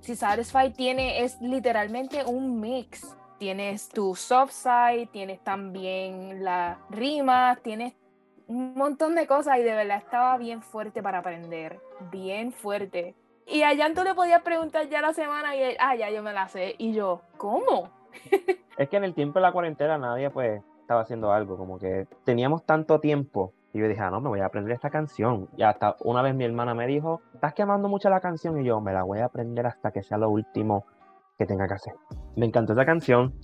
Si 0.00 0.16
Satisfied 0.16 0.74
tiene, 0.74 1.24
es 1.24 1.40
literalmente 1.40 2.24
un 2.24 2.60
mix. 2.60 3.16
Tienes 3.38 3.88
tu 3.88 4.14
soft 4.14 4.52
side, 4.52 5.08
tienes 5.12 5.42
también 5.42 6.44
la 6.44 6.78
rima, 6.90 7.58
tienes 7.62 7.94
un 8.46 8.74
montón 8.74 9.14
de 9.14 9.26
cosas 9.26 9.58
y 9.58 9.62
de 9.62 9.74
verdad 9.74 9.98
estaba 9.98 10.36
bien 10.36 10.62
fuerte 10.62 11.02
para 11.02 11.18
aprender, 11.18 11.80
bien 12.10 12.52
fuerte. 12.52 13.14
Y 13.46 13.62
a 13.62 13.72
Yanto 13.72 14.04
le 14.04 14.14
podías 14.14 14.42
preguntar 14.42 14.88
ya 14.88 15.00
la 15.00 15.12
semana 15.12 15.56
y 15.56 15.62
él, 15.62 15.76
ah, 15.80 15.94
ya 15.96 16.10
yo 16.10 16.22
me 16.22 16.32
la 16.32 16.48
sé. 16.48 16.74
Y 16.78 16.92
yo, 16.92 17.22
¿cómo? 17.36 17.90
es 18.78 18.88
que 18.88 18.96
en 18.96 19.04
el 19.04 19.14
tiempo 19.14 19.38
de 19.38 19.42
la 19.42 19.52
cuarentena 19.52 19.98
nadie 19.98 20.30
pues 20.30 20.62
estaba 20.84 21.00
haciendo 21.00 21.32
algo, 21.32 21.56
como 21.56 21.78
que 21.78 22.06
teníamos 22.24 22.64
tanto 22.64 23.00
tiempo 23.00 23.54
Y 23.72 23.80
yo 23.80 23.88
dije, 23.88 24.00
ah, 24.02 24.10
no, 24.10 24.20
me 24.20 24.28
voy 24.28 24.40
a 24.40 24.46
aprender 24.46 24.72
esta 24.72 24.90
canción. 24.90 25.48
Y 25.56 25.62
hasta 25.62 25.96
una 26.00 26.22
vez 26.22 26.34
mi 26.34 26.44
hermana 26.44 26.74
me 26.74 26.86
dijo, 26.86 27.22
estás 27.34 27.54
quemando 27.54 27.88
mucho 27.88 28.08
la 28.08 28.20
canción. 28.20 28.60
Y 28.60 28.64
yo, 28.64 28.80
me 28.80 28.92
la 28.92 29.02
voy 29.02 29.18
a 29.18 29.24
aprender 29.24 29.66
hasta 29.66 29.90
que 29.90 30.02
sea 30.02 30.16
lo 30.18 30.30
último 30.30 30.84
que 31.36 31.46
tenga 31.46 31.66
que 31.66 31.74
hacer. 31.74 31.94
Me 32.36 32.46
encantó 32.46 32.74
esa 32.74 32.84
canción. 32.84 33.34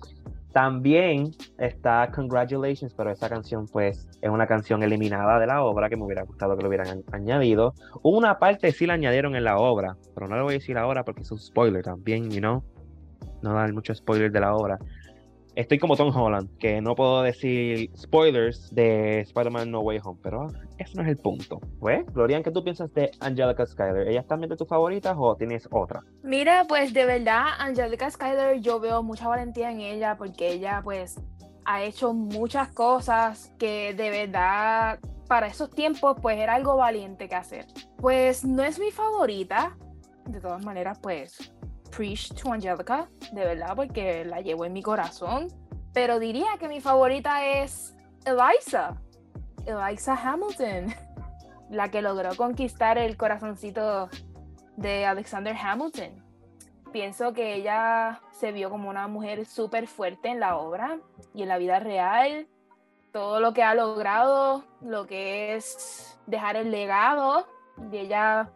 También 0.53 1.31
está 1.59 2.11
Congratulations, 2.15 2.95
pero 2.95 3.11
esa 3.11 3.29
canción 3.29 3.67
pues 3.67 4.09
es 4.21 4.31
una 4.31 4.47
canción 4.47 4.83
eliminada 4.83 5.39
de 5.39 5.47
la 5.47 5.65
obra 5.65 5.89
que 5.89 5.97
me 5.97 6.05
hubiera 6.05 6.23
gustado 6.23 6.57
que 6.57 6.63
lo 6.63 6.69
hubieran 6.69 7.03
añadido. 7.11 7.75
Una 8.03 8.39
parte 8.39 8.71
sí 8.71 8.87
la 8.87 8.95
añadieron 8.95 9.35
en 9.35 9.45
la 9.45 9.59
obra, 9.59 9.97
pero 10.15 10.29
no 10.29 10.37
lo 10.37 10.45
voy 10.45 10.55
a 10.55 10.59
decir 10.59 10.77
ahora 10.77 11.05
porque 11.05 11.23
es 11.23 11.33
un 11.33 11.39
spoiler 11.39 11.83
también, 11.83 12.31
you 12.31 12.41
know. 12.41 12.63
No 13.43 13.55
dar 13.55 13.73
mucho 13.73 13.95
spoiler 13.95 14.31
de 14.31 14.41
la 14.41 14.55
obra 14.55 14.79
estoy 15.55 15.79
como 15.79 15.97
Tom 15.97 16.15
Holland, 16.15 16.49
que 16.59 16.81
no 16.81 16.95
puedo 16.95 17.23
decir 17.23 17.91
spoilers 17.97 18.75
de 18.75 19.21
Spider-Man 19.21 19.71
No 19.71 19.81
Way 19.81 20.01
Home, 20.05 20.19
pero 20.23 20.49
ese 20.79 20.97
no 20.97 21.03
es 21.03 21.09
el 21.09 21.17
punto. 21.17 21.61
Pues, 21.79 22.05
Glorian, 22.13 22.43
¿qué 22.43 22.51
tú 22.51 22.63
piensas 22.63 22.93
de 22.95 23.11
Angelica 23.21 23.67
Skyler? 23.67 24.09
¿Ella 24.09 24.23
también 24.23 24.51
de 24.51 24.57
tus 24.57 24.69
favoritas 24.69 25.17
o 25.19 25.37
tienes 25.37 25.69
otra? 25.71 26.03
Mira, 26.23 26.65
pues 26.69 26.93
de 26.93 27.05
verdad, 27.05 27.45
Angelica 27.59 28.11
Skyler, 28.11 28.61
yo 28.61 28.81
veo 28.81 29.03
mucha 29.03 29.29
valentía 29.29 29.71
en 29.71 29.81
ella 29.81 30.17
porque 30.17 30.53
ella, 30.53 30.81
pues, 30.83 31.21
ha 31.65 31.83
hecho 31.83 32.13
muchas 32.15 32.69
cosas 32.73 33.53
que 33.59 33.95
de 33.95 34.11
verdad 34.11 34.99
para 35.29 35.47
esos 35.47 35.71
tiempos, 35.71 36.17
pues 36.21 36.39
era 36.39 36.55
algo 36.55 36.77
valiente 36.77 37.29
que 37.29 37.37
hacer. 37.37 37.67
Pues 37.99 38.45
no 38.45 38.65
es 38.65 38.81
mi 38.81 38.91
favorita, 38.91 39.77
de 40.27 40.41
todas 40.41 40.65
maneras, 40.65 40.99
pues 41.01 41.53
Preach 41.91 42.33
to 42.35 42.53
Angelica, 42.53 43.09
de 43.33 43.45
verdad, 43.45 43.75
porque 43.77 44.25
la 44.25 44.41
llevo 44.41 44.65
en 44.65 44.73
mi 44.73 44.83
corazón. 44.83 45.49
Pero 45.93 46.19
diría 46.19 46.51
que 46.59 46.69
mi 46.69 46.81
favorita 46.81 47.45
es 47.45 47.97
Eliza, 48.25 48.97
Eliza 49.67 50.15
Hamilton, 50.15 50.95
la 51.71 51.91
que 51.91 52.03
logró 52.03 52.35
conquistar 52.37 52.99
el 52.99 53.17
corazoncito 53.17 54.09
de 54.77 55.07
Alexander 55.07 55.57
Hamilton. 55.57 56.25
Pienso 56.93 57.33
que 57.33 57.55
ella 57.55 58.21
se 58.33 58.51
vio 58.53 58.71
como 58.71 58.89
una 58.89 59.07
mujer 59.07 59.47
súper 59.47 59.87
fuerte 59.87 60.29
en 60.29 60.41
la 60.41 60.57
obra 60.57 60.99
y 61.35 61.43
en 61.43 61.49
la 61.49 61.59
vida 61.59 61.79
real. 61.79 62.49
Todo 63.13 63.41
lo 63.41 63.53
que 63.53 63.63
ha 63.63 63.75
logrado, 63.75 64.65
lo 64.81 65.07
que 65.07 65.55
es 65.55 66.19
dejar 66.27 66.57
el 66.57 66.71
legado, 66.71 67.47
y 67.93 67.97
ella 67.99 68.51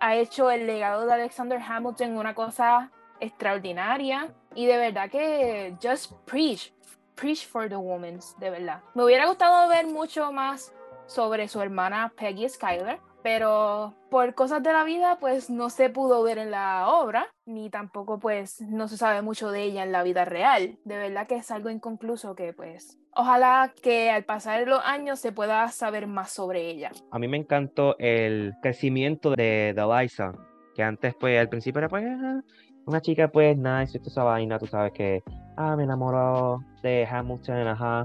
ha 0.00 0.16
hecho 0.16 0.50
el 0.50 0.66
legado 0.66 1.06
de 1.06 1.12
Alexander 1.12 1.60
Hamilton 1.60 2.16
una 2.16 2.34
cosa 2.34 2.90
extraordinaria 3.20 4.28
y 4.54 4.66
de 4.66 4.76
verdad 4.76 5.10
que 5.10 5.76
just 5.82 6.12
preach, 6.24 6.72
preach 7.14 7.46
for 7.46 7.68
the 7.68 7.76
women, 7.76 8.20
de 8.38 8.50
verdad. 8.50 8.80
Me 8.94 9.04
hubiera 9.04 9.26
gustado 9.26 9.68
ver 9.68 9.86
mucho 9.86 10.32
más 10.32 10.72
sobre 11.06 11.48
su 11.48 11.60
hermana 11.60 12.12
Peggy 12.16 12.48
Skyler, 12.48 13.00
pero 13.30 13.92
por 14.08 14.34
cosas 14.34 14.62
de 14.62 14.72
la 14.72 14.84
vida 14.84 15.18
pues 15.20 15.50
no 15.50 15.68
se 15.68 15.90
pudo 15.90 16.22
ver 16.22 16.38
en 16.38 16.50
la 16.50 16.88
obra, 16.88 17.26
ni 17.44 17.68
tampoco 17.68 18.18
pues 18.18 18.62
no 18.62 18.88
se 18.88 18.96
sabe 18.96 19.20
mucho 19.20 19.50
de 19.50 19.64
ella 19.64 19.82
en 19.82 19.92
la 19.92 20.02
vida 20.02 20.24
real. 20.24 20.78
De 20.86 20.96
verdad 20.96 21.26
que 21.26 21.36
es 21.36 21.50
algo 21.50 21.68
inconcluso 21.68 22.34
que 22.34 22.54
pues 22.54 22.98
ojalá 23.14 23.74
que 23.82 24.10
al 24.10 24.24
pasar 24.24 24.66
los 24.66 24.80
años 24.82 25.18
se 25.20 25.30
pueda 25.30 25.68
saber 25.68 26.06
más 26.06 26.30
sobre 26.30 26.70
ella. 26.70 26.90
A 27.10 27.18
mí 27.18 27.28
me 27.28 27.36
encantó 27.36 27.96
el 27.98 28.54
crecimiento 28.62 29.32
de, 29.32 29.74
Eliza, 29.76 30.32
que 30.74 30.82
antes 30.82 31.14
pues 31.14 31.38
al 31.38 31.50
principio 31.50 31.80
era 31.80 31.90
pues 31.90 32.06
ah, 32.06 32.40
una 32.86 33.02
chica 33.02 33.28
pues 33.28 33.58
nice, 33.58 34.00
esa 34.02 34.24
vaina, 34.24 34.58
tú 34.58 34.66
sabes 34.66 34.92
que, 34.92 35.22
ah, 35.58 35.76
me 35.76 35.84
enamoró 35.84 36.64
de 36.82 37.06
Hamilton, 37.06 37.66
ajá. 37.68 38.04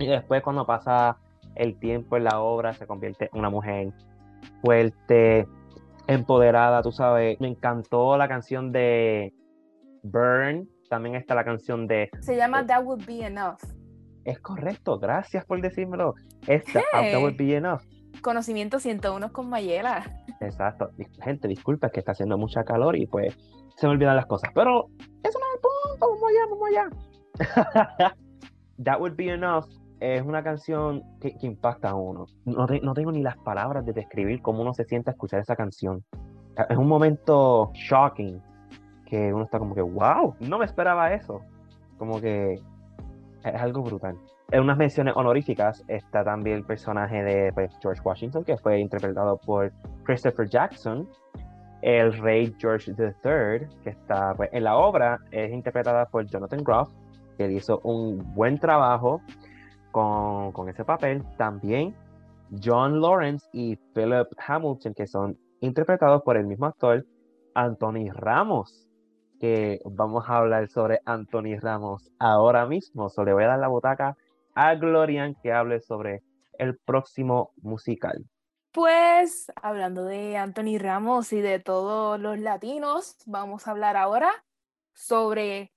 Y 0.00 0.08
después 0.08 0.42
cuando 0.42 0.66
pasa 0.66 1.18
el 1.54 1.78
tiempo 1.78 2.16
en 2.16 2.24
la 2.24 2.40
obra 2.40 2.72
se 2.72 2.88
convierte 2.88 3.30
en 3.32 3.38
una 3.38 3.50
mujer 3.50 3.92
fuerte, 4.62 5.46
empoderada, 6.06 6.82
tú 6.82 6.92
sabes. 6.92 7.40
Me 7.40 7.48
encantó 7.48 8.16
la 8.16 8.28
canción 8.28 8.72
de 8.72 9.32
Burn, 10.02 10.68
también 10.88 11.14
está 11.14 11.34
la 11.34 11.44
canción 11.44 11.86
de... 11.86 12.10
Se 12.20 12.36
llama 12.36 12.66
That 12.66 12.84
Would 12.84 13.06
Be 13.06 13.24
Enough. 13.24 13.60
Es 14.24 14.38
correcto, 14.40 14.98
gracias 14.98 15.44
por 15.44 15.60
decírmelo. 15.60 16.14
Esta, 16.46 16.82
That 16.92 17.20
Would 17.20 17.36
Be 17.36 17.56
Enough. 17.56 17.82
Conocimiento 18.22 18.80
101 18.80 19.32
con 19.32 19.48
Mayela. 19.48 20.04
Exacto. 20.40 20.90
Gente, 21.22 21.48
disculpa, 21.48 21.86
es 21.86 21.92
que 21.92 22.00
está 22.00 22.12
haciendo 22.12 22.36
mucha 22.36 22.64
calor 22.64 22.96
y 22.96 23.06
pues 23.06 23.36
se 23.76 23.86
me 23.86 23.92
olvidan 23.92 24.16
las 24.16 24.26
cosas. 24.26 24.50
Pero 24.54 24.86
eso 25.22 25.38
no 25.38 25.46
es 25.46 25.54
el 25.54 25.60
punto, 25.60 26.06
vamos 26.08 26.22
allá, 26.28 26.46
vamos 26.50 26.68
allá. 27.98 28.14
That 28.84 29.00
Would 29.00 29.16
Be 29.16 29.32
Enough 29.32 29.79
es 30.00 30.22
una 30.22 30.42
canción 30.42 31.04
que, 31.20 31.36
impacta 31.42 31.90
a 31.90 31.94
uno. 31.94 32.26
No, 32.46 32.66
no, 32.82 32.94
tengo 32.94 33.12
ni 33.12 33.22
las 33.22 33.36
palabras 33.38 33.84
de 33.84 33.92
describir 33.92 34.40
cómo 34.40 34.62
uno 34.62 34.72
se 34.72 34.84
siente 34.84 35.10
a 35.10 35.12
escuchar 35.12 35.40
esa 35.40 35.54
canción. 35.54 36.02
Es 36.68 36.76
un 36.76 36.88
momento 36.88 37.70
shocking 37.74 38.42
que 39.06 39.32
uno 39.32 39.44
está 39.44 39.58
como 39.58 39.74
que, 39.74 39.82
wow, 39.82 40.34
no 40.40 40.58
me 40.58 40.64
esperaba 40.64 41.12
eso. 41.12 41.42
Como 41.98 42.20
que 42.20 42.54
es 43.44 43.54
algo 43.54 43.82
brutal. 43.82 44.16
En 44.52 44.62
unas 44.62 44.78
menciones 44.78 45.14
honoríficas 45.16 45.84
está 45.86 46.24
también 46.24 46.56
el 46.56 46.64
personaje 46.64 47.22
de 47.22 47.52
pues, 47.52 47.70
George 47.80 48.00
Washington, 48.02 48.42
que 48.42 48.56
fue 48.56 48.80
interpretado 48.80 49.36
por 49.36 49.70
Christopher 50.04 50.48
Jackson. 50.48 51.08
El 51.82 52.12
rey 52.18 52.54
George 52.58 52.90
III, 52.90 53.68
que 53.82 53.90
está 53.90 54.34
pues, 54.34 54.50
en 54.52 54.64
la 54.64 54.76
obra, 54.76 55.18
es 55.30 55.52
interpretada 55.52 56.06
por 56.06 56.26
Jonathan 56.26 56.64
Groff, 56.64 56.90
que 57.36 57.50
hizo 57.52 57.80
un 57.84 58.34
buen 58.34 58.58
trabajo 58.58 59.20
con, 59.90 60.68
ese 60.68 60.84
papel. 60.84 61.24
También 61.36 61.94
John 62.62 63.00
Lawrence 63.00 63.46
y 63.52 63.76
Philip 63.94 64.28
Hamilton, 64.46 64.94
que 64.94 65.06
son 65.06 65.38
interpretados 65.60 66.22
por 66.22 66.36
el 66.36 66.46
mismo 66.46 66.66
actor, 66.66 67.06
Anthony 67.54 68.10
Ramos, 68.12 68.88
que 69.38 69.80
vamos 69.84 70.28
a 70.28 70.38
hablar 70.38 70.68
sobre 70.68 71.00
Anthony 71.04 71.58
Ramos 71.60 72.10
ahora 72.18 72.66
mismo. 72.66 73.08
So, 73.08 73.24
le 73.24 73.32
voy 73.32 73.44
a 73.44 73.48
dar 73.48 73.58
la 73.58 73.68
butaca 73.68 74.16
a 74.54 74.74
Glorian 74.74 75.36
que 75.42 75.52
hable 75.52 75.80
sobre 75.80 76.22
el 76.58 76.76
próximo 76.78 77.52
musical. 77.62 78.24
Pues 78.72 79.50
hablando 79.56 80.04
de 80.04 80.36
Anthony 80.36 80.78
Ramos 80.78 81.32
y 81.32 81.40
de 81.40 81.58
todos 81.58 82.20
los 82.20 82.38
latinos, 82.38 83.16
vamos 83.26 83.66
a 83.66 83.72
hablar 83.72 83.96
ahora 83.96 84.30
sobre 84.92 85.72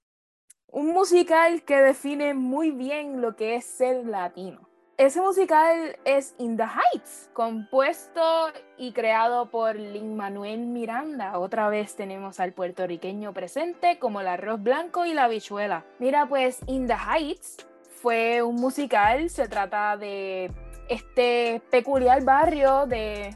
un 0.73 0.87
musical 0.87 1.61
que 1.61 1.79
define 1.79 2.33
muy 2.33 2.71
bien 2.71 3.21
lo 3.21 3.35
que 3.35 3.55
es 3.55 3.63
ser 3.63 4.07
latino. 4.07 4.59
Ese 4.97 5.21
musical 5.21 5.97
es 6.03 6.33
In 6.39 6.57
the 6.57 6.63
Heights, 6.63 7.29
compuesto 7.33 8.47
y 8.77 8.91
creado 8.91 9.51
por 9.51 9.75
Lin 9.75 10.15
Manuel 10.15 10.65
Miranda. 10.65 11.37
Otra 11.37 11.69
vez 11.69 11.95
tenemos 11.95 12.39
al 12.39 12.53
puertorriqueño 12.53 13.33
presente 13.33 13.99
como 13.99 14.21
el 14.21 14.27
arroz 14.27 14.61
blanco 14.63 15.05
y 15.05 15.13
la 15.13 15.27
bichuela. 15.27 15.85
Mira, 15.99 16.25
pues 16.27 16.59
In 16.65 16.87
the 16.87 16.95
Heights 16.95 17.67
fue 18.01 18.41
un 18.41 18.55
musical, 18.55 19.29
se 19.29 19.47
trata 19.47 19.95
de 19.95 20.51
este 20.89 21.61
peculiar 21.69 22.23
barrio 22.23 22.87
de 22.87 23.35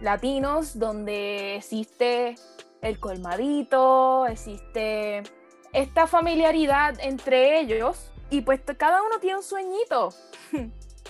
latinos 0.00 0.78
donde 0.78 1.56
existe 1.56 2.36
el 2.82 3.00
colmadito, 3.00 4.26
existe 4.26 5.24
esta 5.72 6.06
familiaridad 6.06 6.98
entre 7.00 7.60
ellos 7.60 8.10
y 8.30 8.42
pues 8.42 8.60
cada 8.76 9.02
uno 9.02 9.18
tiene 9.20 9.36
un 9.38 9.42
sueñito. 9.42 10.10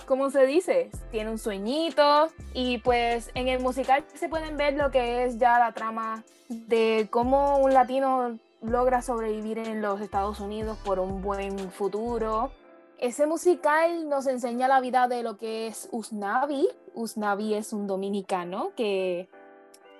como 0.09 0.31
se 0.31 0.47
dice, 0.47 0.89
tiene 1.11 1.29
un 1.29 1.37
sueñito 1.37 2.29
y 2.55 2.79
pues 2.79 3.29
en 3.35 3.47
el 3.47 3.59
musical 3.59 4.03
se 4.15 4.27
pueden 4.27 4.57
ver 4.57 4.73
lo 4.73 4.89
que 4.89 5.25
es 5.25 5.37
ya 5.37 5.59
la 5.59 5.71
trama 5.71 6.23
de 6.47 7.07
cómo 7.11 7.59
un 7.59 7.75
latino 7.75 8.39
logra 8.61 9.03
sobrevivir 9.03 9.59
en 9.59 9.83
los 9.83 10.01
Estados 10.01 10.39
Unidos 10.39 10.79
por 10.83 10.99
un 10.99 11.21
buen 11.21 11.71
futuro. 11.71 12.51
Ese 12.97 13.27
musical 13.27 14.09
nos 14.09 14.25
enseña 14.25 14.67
la 14.67 14.81
vida 14.81 15.07
de 15.07 15.21
lo 15.21 15.37
que 15.37 15.67
es 15.67 15.87
Usnavi. 15.91 16.67
Usnavi 16.95 17.53
es 17.53 17.71
un 17.71 17.85
dominicano 17.85 18.71
que 18.75 19.29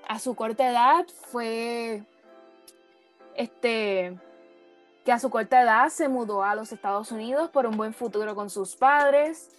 a 0.08 0.18
su 0.18 0.34
corta 0.34 0.70
edad 0.70 1.06
fue 1.32 2.04
este 3.36 4.18
que 5.06 5.12
a 5.12 5.20
su 5.20 5.30
corta 5.30 5.62
edad 5.62 5.90
se 5.90 6.10
mudó 6.10 6.44
a 6.44 6.56
los 6.56 6.72
Estados 6.72 7.12
Unidos 7.12 7.50
por 7.50 7.66
un 7.66 7.78
buen 7.78 7.94
futuro 7.94 8.36
con 8.36 8.50
sus 8.50 8.76
padres. 8.76 9.50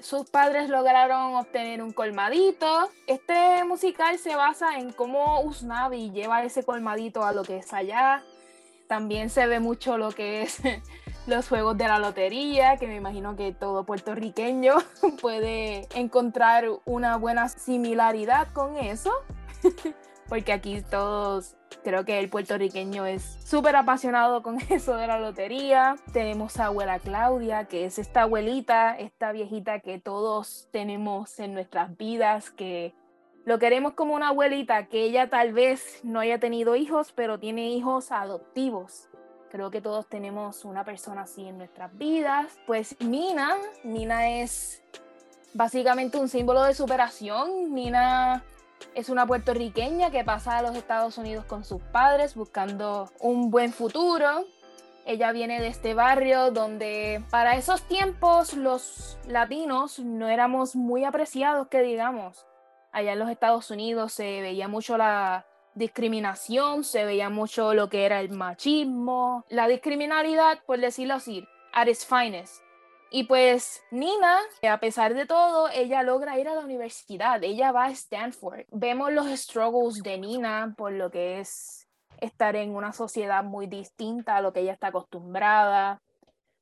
Sus 0.00 0.30
padres 0.30 0.68
lograron 0.68 1.34
obtener 1.34 1.82
un 1.82 1.92
colmadito. 1.92 2.88
Este 3.06 3.64
musical 3.64 4.18
se 4.18 4.36
basa 4.36 4.78
en 4.78 4.92
cómo 4.92 5.40
Usnavi 5.42 6.10
lleva 6.12 6.44
ese 6.44 6.64
colmadito 6.64 7.24
a 7.24 7.32
lo 7.32 7.42
que 7.42 7.58
es 7.58 7.72
allá. 7.72 8.22
También 8.86 9.28
se 9.28 9.46
ve 9.46 9.60
mucho 9.60 9.98
lo 9.98 10.10
que 10.12 10.42
es 10.42 10.60
los 11.26 11.48
juegos 11.48 11.76
de 11.76 11.88
la 11.88 11.98
lotería, 11.98 12.76
que 12.78 12.86
me 12.86 12.96
imagino 12.96 13.36
que 13.36 13.52
todo 13.52 13.84
puertorriqueño 13.84 14.74
puede 15.20 15.88
encontrar 15.94 16.64
una 16.84 17.16
buena 17.16 17.48
similaridad 17.48 18.48
con 18.52 18.76
eso. 18.76 19.12
porque 20.28 20.52
aquí 20.52 20.82
todos, 20.82 21.56
creo 21.82 22.04
que 22.04 22.18
el 22.18 22.28
puertorriqueño 22.28 23.06
es 23.06 23.38
súper 23.44 23.76
apasionado 23.76 24.42
con 24.42 24.58
eso 24.70 24.96
de 24.96 25.06
la 25.06 25.18
lotería. 25.18 25.96
Tenemos 26.12 26.58
a 26.58 26.66
abuela 26.66 26.98
Claudia, 26.98 27.64
que 27.64 27.86
es 27.86 27.98
esta 27.98 28.22
abuelita, 28.22 28.96
esta 28.98 29.32
viejita 29.32 29.80
que 29.80 29.98
todos 29.98 30.68
tenemos 30.70 31.38
en 31.38 31.54
nuestras 31.54 31.96
vidas, 31.96 32.50
que 32.50 32.94
lo 33.44 33.58
queremos 33.58 33.94
como 33.94 34.14
una 34.14 34.28
abuelita, 34.28 34.86
que 34.88 35.04
ella 35.04 35.30
tal 35.30 35.52
vez 35.52 36.00
no 36.02 36.20
haya 36.20 36.38
tenido 36.38 36.76
hijos, 36.76 37.12
pero 37.12 37.38
tiene 37.38 37.70
hijos 37.70 38.12
adoptivos. 38.12 39.08
Creo 39.50 39.70
que 39.70 39.80
todos 39.80 40.06
tenemos 40.06 40.66
una 40.66 40.84
persona 40.84 41.22
así 41.22 41.48
en 41.48 41.56
nuestras 41.56 41.96
vidas. 41.96 42.58
Pues 42.66 42.94
Nina, 43.00 43.56
Nina 43.82 44.28
es 44.28 44.82
básicamente 45.54 46.18
un 46.18 46.28
símbolo 46.28 46.62
de 46.64 46.74
superación. 46.74 47.72
Nina 47.72 48.44
es 48.94 49.08
una 49.08 49.26
puertorriqueña 49.26 50.10
que 50.10 50.24
pasa 50.24 50.58
a 50.58 50.62
los 50.62 50.76
Estados 50.76 51.18
Unidos 51.18 51.44
con 51.44 51.64
sus 51.64 51.80
padres 51.80 52.34
buscando 52.34 53.10
un 53.20 53.50
buen 53.50 53.72
futuro. 53.72 54.44
Ella 55.06 55.32
viene 55.32 55.60
de 55.60 55.68
este 55.68 55.94
barrio 55.94 56.50
donde 56.50 57.24
para 57.30 57.56
esos 57.56 57.82
tiempos 57.82 58.54
los 58.54 59.18
latinos 59.26 59.98
no 59.98 60.28
éramos 60.28 60.76
muy 60.76 61.04
apreciados, 61.04 61.68
que 61.68 61.80
digamos. 61.80 62.46
Allá 62.92 63.12
en 63.12 63.18
los 63.18 63.30
Estados 63.30 63.70
Unidos 63.70 64.12
se 64.12 64.40
veía 64.42 64.68
mucho 64.68 64.96
la 64.98 65.46
discriminación, 65.74 66.84
se 66.84 67.04
veía 67.04 67.30
mucho 67.30 67.72
lo 67.72 67.88
que 67.88 68.04
era 68.04 68.20
el 68.20 68.30
machismo, 68.30 69.44
la 69.48 69.68
discriminalidad, 69.68 70.58
por 70.66 70.78
decirlo 70.80 71.14
así, 71.14 71.46
at 71.72 71.86
its 71.86 72.04
finest. 72.04 72.67
Y 73.10 73.24
pues 73.24 73.82
Nina, 73.90 74.38
a 74.68 74.80
pesar 74.80 75.14
de 75.14 75.26
todo, 75.26 75.68
ella 75.70 76.02
logra 76.02 76.38
ir 76.38 76.48
a 76.48 76.54
la 76.54 76.60
universidad, 76.60 77.42
ella 77.42 77.72
va 77.72 77.86
a 77.86 77.90
Stanford. 77.90 78.66
Vemos 78.70 79.12
los 79.12 79.26
struggles 79.28 80.02
de 80.02 80.18
Nina 80.18 80.74
por 80.76 80.92
lo 80.92 81.10
que 81.10 81.40
es 81.40 81.88
estar 82.20 82.56
en 82.56 82.74
una 82.74 82.92
sociedad 82.92 83.44
muy 83.44 83.66
distinta 83.66 84.36
a 84.36 84.42
lo 84.42 84.52
que 84.52 84.60
ella 84.60 84.72
está 84.72 84.88
acostumbrada, 84.88 86.02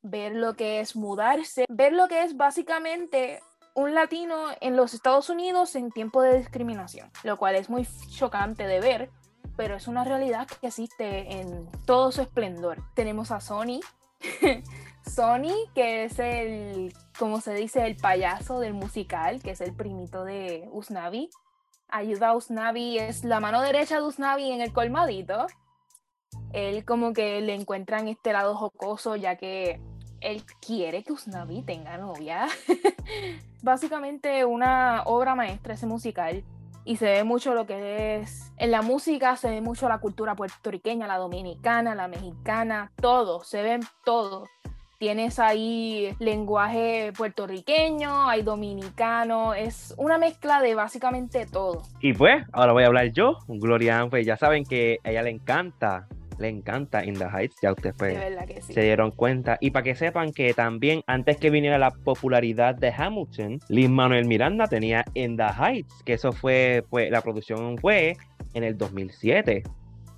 ver 0.02 0.34
lo 0.34 0.54
que 0.54 0.80
es 0.80 0.94
mudarse, 0.94 1.64
ver 1.68 1.92
lo 1.92 2.06
que 2.06 2.22
es 2.22 2.36
básicamente 2.36 3.40
un 3.74 3.94
latino 3.94 4.36
en 4.60 4.76
los 4.76 4.94
Estados 4.94 5.28
Unidos 5.28 5.74
en 5.74 5.90
tiempo 5.90 6.22
de 6.22 6.38
discriminación, 6.38 7.10
lo 7.24 7.36
cual 7.38 7.56
es 7.56 7.68
muy 7.68 7.86
chocante 8.10 8.66
de 8.66 8.80
ver, 8.80 9.10
pero 9.56 9.74
es 9.74 9.88
una 9.88 10.04
realidad 10.04 10.46
que 10.46 10.68
existe 10.68 11.40
en 11.40 11.68
todo 11.86 12.12
su 12.12 12.22
esplendor. 12.22 12.78
Tenemos 12.94 13.30
a 13.32 13.40
Sony. 13.40 13.80
Sony, 15.06 15.70
que 15.74 16.04
es 16.04 16.18
el, 16.18 16.92
como 17.18 17.40
se 17.40 17.54
dice, 17.54 17.86
el 17.86 17.96
payaso 17.96 18.60
del 18.60 18.74
musical, 18.74 19.40
que 19.42 19.52
es 19.52 19.60
el 19.60 19.74
primito 19.74 20.24
de 20.24 20.68
Usnavi. 20.72 21.30
Ayuda 21.88 22.28
a 22.28 22.36
Usnavi, 22.36 22.98
es 22.98 23.24
la 23.24 23.40
mano 23.40 23.62
derecha 23.62 23.96
de 23.96 24.06
Usnavi 24.06 24.50
en 24.50 24.60
el 24.60 24.72
colmadito. 24.72 25.46
Él 26.52 26.84
como 26.84 27.12
que 27.12 27.40
le 27.40 27.54
encuentra 27.54 28.00
en 28.00 28.08
este 28.08 28.32
lado 28.32 28.56
jocoso, 28.56 29.16
ya 29.16 29.36
que 29.36 29.80
él 30.20 30.44
quiere 30.60 31.04
que 31.04 31.12
Usnavi 31.12 31.62
tenga 31.62 31.96
novia. 31.98 32.48
Básicamente 33.62 34.44
una 34.44 35.02
obra 35.06 35.34
maestra 35.34 35.74
ese 35.74 35.86
musical. 35.86 36.44
Y 36.84 36.96
se 36.96 37.06
ve 37.06 37.24
mucho 37.24 37.54
lo 37.54 37.66
que 37.66 38.16
es. 38.16 38.52
En 38.58 38.70
la 38.70 38.82
música 38.82 39.36
se 39.36 39.50
ve 39.50 39.60
mucho 39.60 39.88
la 39.88 39.98
cultura 39.98 40.36
puertorriqueña, 40.36 41.06
la 41.06 41.16
dominicana, 41.16 41.94
la 41.94 42.06
mexicana, 42.06 42.92
todo, 43.00 43.42
se 43.42 43.62
ven 43.62 43.80
todo 44.04 44.44
Tienes 44.98 45.38
ahí 45.38 46.14
lenguaje 46.18 47.12
puertorriqueño, 47.16 48.28
hay 48.28 48.42
dominicano, 48.42 49.52
es 49.52 49.94
una 49.98 50.16
mezcla 50.16 50.62
de 50.62 50.74
básicamente 50.74 51.46
todo. 51.46 51.82
Y 52.00 52.14
pues, 52.14 52.44
ahora 52.52 52.72
voy 52.72 52.84
a 52.84 52.86
hablar 52.86 53.12
yo, 53.12 53.38
Gloria 53.46 54.06
pues 54.08 54.26
ya 54.26 54.36
saben 54.36 54.64
que 54.64 54.98
a 55.04 55.10
ella 55.10 55.22
le 55.22 55.30
encanta 55.30 56.06
le 56.38 56.48
encanta 56.48 57.04
In 57.04 57.14
the 57.14 57.24
Heights, 57.24 57.56
ya 57.62 57.72
ustedes 57.72 57.94
pues, 57.96 58.18
se 58.60 58.82
dieron 58.82 59.10
cuenta. 59.10 59.56
Y 59.60 59.70
para 59.70 59.84
que 59.84 59.94
sepan 59.94 60.32
que 60.32 60.54
también 60.54 61.02
antes 61.06 61.38
que 61.38 61.50
viniera 61.50 61.78
la 61.78 61.90
popularidad 61.90 62.74
de 62.74 62.92
Hamilton, 62.96 63.60
Lin 63.68 63.94
Manuel 63.94 64.26
Miranda 64.26 64.66
tenía 64.66 65.04
In 65.14 65.36
the 65.36 65.44
Heights, 65.44 66.02
que 66.04 66.14
eso 66.14 66.32
fue, 66.32 66.84
pues 66.90 67.10
la 67.10 67.22
producción 67.22 67.78
fue 67.78 68.16
en 68.54 68.64
el 68.64 68.76
2007. 68.76 69.62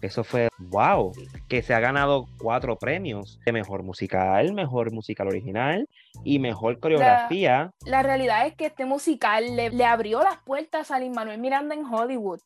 Eso 0.01 0.23
fue 0.23 0.49
wow, 0.59 1.13
que 1.49 1.63
se 1.63 1.75
ha 1.75 1.81
ganado 1.81 2.27
cuatro 2.39 2.77
premios 2.77 3.41
de 3.45 3.53
mejor 3.53 3.83
musical, 3.83 4.53
mejor 4.53 4.93
musical 4.93 5.27
original 5.27 5.89
y 6.25 6.39
mejor 6.39 6.79
coreografía. 6.79 7.73
La, 7.85 8.03
realidad 8.03 8.47
es 8.47 8.55
que 8.55 8.67
este 8.67 8.85
musical 8.85 9.57
le, 9.57 9.85
abrió 9.85 10.23
las 10.23 10.39
puertas 10.39 10.91
a 10.91 11.01
Lin 11.01 11.13
Manuel 11.13 11.41
Miranda 11.41 11.75
en 11.75 11.85
Hollywood. 11.85 12.41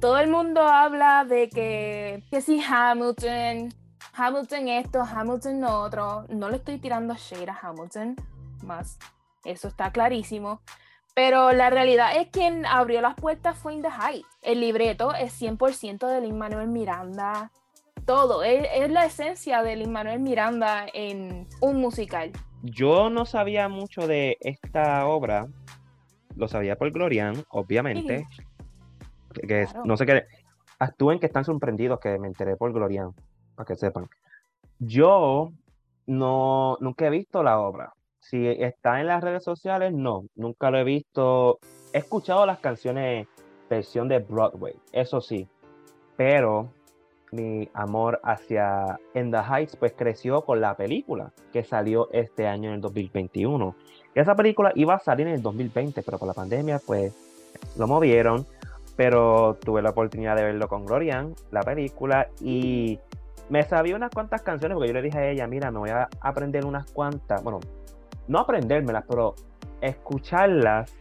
Todo 0.00 0.18
el 0.18 0.28
mundo 0.30 0.62
habla 0.62 1.24
de 1.24 1.48
que, 1.48 2.22
que 2.30 2.40
si 2.40 2.62
Hamilton, 2.62 3.74
Hamilton 4.14 4.68
esto, 4.68 5.02
Hamilton 5.02 5.60
lo 5.60 5.80
otro. 5.80 6.24
No 6.28 6.50
le 6.50 6.56
estoy 6.56 6.78
tirando 6.78 7.14
shade 7.14 7.50
a 7.50 7.58
Hamilton, 7.60 8.16
más 8.62 8.98
eso 9.44 9.68
está 9.68 9.90
clarísimo. 9.90 10.60
Pero 11.14 11.52
la 11.52 11.68
realidad 11.68 12.16
es 12.16 12.26
que 12.26 12.40
quien 12.42 12.64
abrió 12.64 13.02
las 13.02 13.14
puertas 13.14 13.58
fue 13.58 13.74
In 13.74 13.82
the 13.82 13.88
Heights. 13.88 14.26
El 14.40 14.60
libreto 14.60 15.14
es 15.14 15.40
100% 15.40 16.06
de 16.06 16.20
Lin 16.22 16.38
Manuel 16.38 16.68
Miranda. 16.68 17.50
Todo, 18.06 18.42
es, 18.42 18.90
la 18.90 19.04
esencia 19.04 19.62
de 19.62 19.76
Lin 19.76 19.92
Manuel 19.92 20.20
Miranda 20.20 20.86
en 20.92 21.46
un 21.60 21.80
musical. 21.80 22.32
Yo 22.62 23.10
no 23.10 23.26
sabía 23.26 23.68
mucho 23.68 24.06
de 24.06 24.38
esta 24.40 25.06
obra. 25.06 25.48
Lo 26.34 26.48
sabía 26.48 26.76
por 26.76 26.90
Glorian, 26.90 27.44
obviamente. 27.50 28.26
que 29.46 29.66
no 29.84 29.96
sé 29.96 30.06
qué. 30.06 30.24
Actúen 30.78 31.20
que 31.20 31.26
están 31.26 31.44
sorprendidos 31.44 32.00
que 32.00 32.18
me 32.18 32.26
enteré 32.26 32.56
por 32.56 32.72
Glorian, 32.72 33.12
para 33.54 33.66
que 33.66 33.76
sepan. 33.76 34.08
Yo 34.78 35.52
no, 36.06 36.76
nunca 36.80 37.06
he 37.06 37.10
visto 37.10 37.42
la 37.42 37.60
obra 37.60 37.92
si 38.22 38.46
está 38.46 39.00
en 39.00 39.08
las 39.08 39.22
redes 39.22 39.44
sociales, 39.44 39.92
no, 39.92 40.26
nunca 40.36 40.70
lo 40.70 40.78
he 40.78 40.84
visto. 40.84 41.58
He 41.92 41.98
escuchado 41.98 42.46
las 42.46 42.60
canciones 42.60 43.26
versión 43.68 44.08
de 44.08 44.20
Broadway, 44.20 44.74
eso 44.92 45.20
sí, 45.20 45.48
pero 46.16 46.70
mi 47.32 47.68
amor 47.72 48.20
hacia 48.22 48.98
In 49.14 49.30
the 49.30 49.38
Heights 49.38 49.76
pues 49.76 49.92
creció 49.96 50.42
con 50.42 50.60
la 50.60 50.76
película 50.76 51.32
que 51.52 51.64
salió 51.64 52.08
este 52.12 52.46
año 52.46 52.68
en 52.68 52.76
el 52.76 52.80
2021. 52.80 53.74
Esa 54.14 54.34
película 54.34 54.72
iba 54.74 54.94
a 54.94 55.00
salir 55.00 55.26
en 55.26 55.34
el 55.34 55.42
2020, 55.42 56.02
pero 56.02 56.18
por 56.18 56.28
la 56.28 56.34
pandemia 56.34 56.78
pues 56.86 57.14
lo 57.76 57.86
movieron, 57.86 58.46
pero 58.96 59.58
tuve 59.64 59.82
la 59.82 59.90
oportunidad 59.90 60.36
de 60.36 60.44
verlo 60.44 60.68
con 60.68 60.84
Glorian, 60.84 61.34
la 61.50 61.62
película, 61.62 62.28
y 62.40 62.98
me 63.48 63.62
sabía 63.62 63.96
unas 63.96 64.10
cuantas 64.10 64.42
canciones 64.42 64.76
porque 64.76 64.88
yo 64.88 64.94
le 64.94 65.02
dije 65.02 65.18
a 65.18 65.30
ella, 65.30 65.46
mira, 65.46 65.70
me 65.70 65.78
voy 65.78 65.90
a 65.90 66.08
aprender 66.20 66.66
unas 66.66 66.90
cuantas, 66.92 67.42
bueno, 67.42 67.60
no 68.28 68.40
aprendérmelas, 68.40 69.04
pero 69.08 69.34
escucharlas 69.80 70.92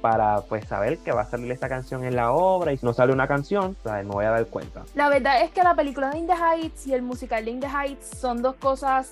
para 0.00 0.40
pues 0.42 0.66
saber 0.66 0.98
que 0.98 1.12
va 1.12 1.22
a 1.22 1.24
salir 1.24 1.50
esta 1.52 1.68
canción 1.68 2.04
en 2.04 2.16
la 2.16 2.32
obra 2.32 2.72
y 2.72 2.76
si 2.76 2.84
no 2.84 2.92
sale 2.92 3.12
una 3.12 3.28
canción, 3.28 3.76
pues, 3.82 4.04
me 4.04 4.10
voy 4.10 4.24
a 4.24 4.30
dar 4.30 4.46
cuenta. 4.46 4.82
La 4.94 5.08
verdad 5.08 5.42
es 5.42 5.50
que 5.52 5.62
la 5.62 5.74
película 5.74 6.10
de 6.10 6.18
In 6.18 6.26
the 6.26 6.34
Heights 6.34 6.86
y 6.88 6.92
el 6.92 7.02
musical 7.02 7.44
de 7.44 7.50
In 7.52 7.60
the 7.60 7.68
Heights 7.68 8.18
son 8.18 8.42
dos 8.42 8.56
cosas 8.56 9.10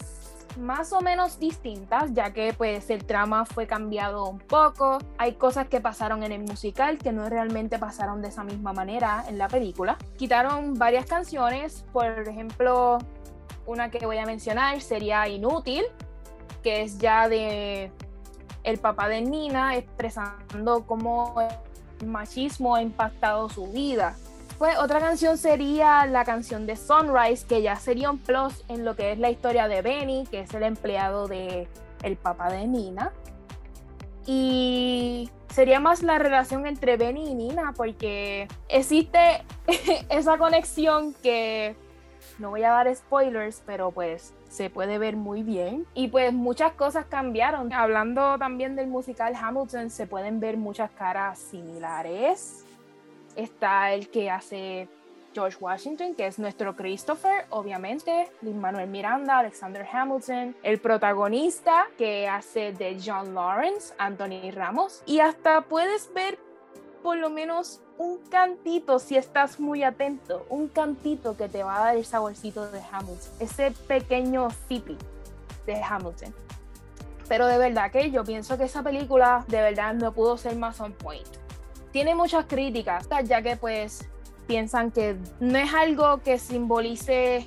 más 0.59 0.93
o 0.93 1.01
menos 1.01 1.39
distintas, 1.39 2.13
ya 2.13 2.33
que 2.33 2.53
pues 2.53 2.91
el 2.91 3.05
trama 3.05 3.45
fue 3.45 3.69
cambiado 3.69 4.27
un 4.27 4.39
poco. 4.39 4.99
Hay 5.17 5.35
cosas 5.35 5.69
que 5.69 5.81
pasaron 5.81 6.25
en 6.25 6.33
el 6.33 6.41
musical 6.41 6.99
que 6.99 7.13
no 7.13 7.29
realmente 7.29 7.79
pasaron 7.79 8.21
de 8.21 8.29
esa 8.29 8.43
misma 8.43 8.73
manera 8.73 9.25
en 9.29 9.39
la 9.39 9.49
película. 9.49 9.97
Quitaron 10.17 10.75
varias 10.75 11.07
canciones, 11.07 11.85
por 11.93 12.29
ejemplo, 12.29 12.99
una 13.67 13.91
que 13.91 14.05
voy 14.05 14.19
a 14.19 14.27
mencionar 14.27 14.81
sería 14.81 15.29
Inútil, 15.29 15.85
que 16.63 16.83
es 16.83 16.99
ya 16.99 17.29
de 17.29 17.91
el 18.63 18.79
papá 18.79 19.09
de 19.09 19.23
Nina 19.23 19.77
expresando 19.77 20.85
cómo 20.87 21.35
el 22.01 22.07
machismo 22.07 22.75
ha 22.75 22.83
impactado 22.83 23.49
su 23.49 23.67
vida. 23.69 24.17
Pues 24.59 24.77
otra 24.79 25.01
canción 25.01 25.39
sería 25.39 26.05
la 26.05 26.25
canción 26.25 26.67
de 26.67 26.77
Sunrise, 26.77 27.47
que 27.47 27.63
ya 27.63 27.77
sería 27.77 28.11
un 28.11 28.19
plus 28.19 28.63
en 28.69 28.85
lo 28.85 28.95
que 28.95 29.13
es 29.13 29.19
la 29.19 29.31
historia 29.31 29.69
de 29.69 29.81
Benny, 29.81 30.27
que 30.31 30.41
es 30.41 30.53
el 30.53 30.65
empleado 30.65 31.29
de 31.29 31.67
el 32.03 32.17
papá 32.17 32.51
de 32.51 32.67
Nina. 32.67 33.13
Y 34.27 35.31
sería 35.49 35.81
más 35.81 36.03
la 36.03 36.19
relación 36.19 36.67
entre 36.67 36.99
Benny 36.99 37.31
y 37.31 37.35
Nina, 37.35 37.73
porque 37.75 38.49
existe 38.69 39.43
esa 40.11 40.37
conexión 40.37 41.15
que 41.23 41.75
no 42.41 42.51
voy 42.51 42.65
a 42.65 42.71
dar 42.71 42.95
spoilers, 42.95 43.63
pero 43.67 43.91
pues 43.91 44.35
se 44.49 44.71
puede 44.71 44.99
ver 44.99 45.17
muy 45.17 45.43
bien. 45.43 45.87
Y 45.95 46.09
pues 46.09 46.33
muchas 46.33 46.73
cosas 46.73 47.07
cambiaron. 47.07 47.73
Hablando 47.73 48.39
también 48.39 48.75
del 48.77 48.89
musical 48.89 49.35
Hamilton, 49.41 49.91
se 49.91 50.07
pueden 50.07 50.41
ver 50.41 50.57
muchas 50.57 50.91
caras 50.91 51.39
similares. 51.39 52.65
Está 53.37 53.93
el 53.93 54.09
que 54.09 54.31
hace 54.31 54.89
George 55.35 55.59
Washington, 55.61 56.15
que 56.15 56.27
es 56.27 56.39
nuestro 56.39 56.75
Christopher, 56.75 57.47
obviamente, 57.51 58.29
Lin 58.43 58.61
Manuel 58.61 58.89
Miranda, 58.89 59.39
Alexander 59.39 59.87
Hamilton, 59.91 60.57
el 60.63 60.81
protagonista 60.81 61.87
que 61.97 62.29
hace 62.29 62.73
de 62.73 62.99
John 63.05 63.35
Lawrence, 63.35 63.95
Anthony 63.99 64.51
Ramos, 64.53 65.03
y 65.07 65.21
hasta 65.21 65.61
puedes 65.63 66.13
ver 66.13 66.39
por 67.03 67.17
lo 67.17 67.31
menos 67.31 67.81
un 67.99 68.19
cantito, 68.31 68.99
si 68.99 69.17
estás 69.17 69.61
muy 69.61 69.83
atento, 69.83 70.47
un 70.49 70.69
cantito 70.69 71.37
que 71.37 71.49
te 71.49 71.63
va 71.63 71.77
a 71.77 71.85
dar 71.85 71.97
el 71.97 72.05
saborcito 72.05 72.71
de 72.71 72.81
Hamilton, 72.91 73.33
ese 73.39 73.73
pequeño 73.87 74.49
sipi 74.69 74.97
de 75.67 75.83
Hamilton. 75.83 76.35
Pero 77.29 77.47
de 77.47 77.59
verdad 77.59 77.91
que 77.91 78.11
yo 78.11 78.25
pienso 78.25 78.59
que 78.59 78.65
esa 78.65 78.83
película 78.83 79.45
de 79.49 79.61
verdad 79.61 79.95
no 79.95 80.13
pudo 80.13 80.37
ser 80.37 80.57
más 80.57 80.81
on 80.81 80.93
point. 80.93 81.27
Tiene 81.93 82.15
muchas 82.15 82.47
críticas, 82.47 83.09
ya 83.25 83.43
que 83.43 83.57
pues 83.57 84.07
piensan 84.47 84.91
que 84.91 85.17
no 85.39 85.59
es 85.59 85.73
algo 85.75 86.23
que 86.23 86.39
simbolice 86.39 87.47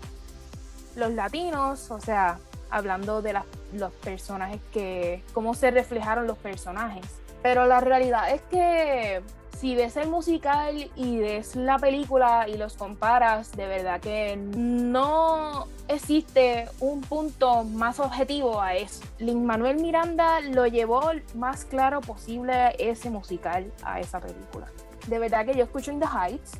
los 0.95 1.11
latinos, 1.11 1.91
o 1.91 1.99
sea, 1.99 2.39
hablando 2.69 3.21
de 3.21 3.33
los 3.73 3.91
personajes 4.03 4.61
que, 4.71 5.23
cómo 5.33 5.53
se 5.53 5.71
reflejaron 5.71 6.27
los 6.27 6.37
personajes. 6.37 7.05
Pero 7.41 7.65
la 7.65 7.81
realidad 7.81 8.31
es 8.31 8.41
que 8.43 9.21
si 9.57 9.75
ves 9.75 9.95
el 9.97 10.09
musical 10.09 10.91
y 10.95 11.19
ves 11.19 11.55
la 11.55 11.77
película 11.77 12.47
y 12.49 12.57
los 12.57 12.75
comparas, 12.75 13.51
de 13.53 13.67
verdad 13.67 14.01
que 14.01 14.35
no 14.35 15.67
existe 15.87 16.67
un 16.79 17.01
punto 17.01 17.63
más 17.63 17.99
objetivo 17.99 18.61
a 18.61 18.75
eso. 18.75 19.03
Lin 19.19 19.45
Manuel 19.45 19.79
Miranda 19.79 20.41
lo 20.41 20.67
llevó 20.67 21.11
más 21.35 21.65
claro 21.65 22.01
posible 22.01 22.75
ese 22.79 23.09
musical 23.09 23.71
a 23.83 23.99
esa 23.99 24.19
película. 24.19 24.67
De 25.07 25.19
verdad 25.19 25.45
que 25.45 25.55
yo 25.55 25.63
escucho 25.63 25.91
In 25.91 25.99
the 25.99 26.07
Heights, 26.07 26.53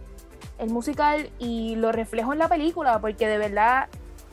el 0.59 0.69
musical, 0.69 1.29
y 1.39 1.75
lo 1.75 1.91
reflejo 1.91 2.33
en 2.33 2.39
la 2.39 2.47
película, 2.47 2.99
porque 2.99 3.27
de 3.27 3.37
verdad, 3.37 3.87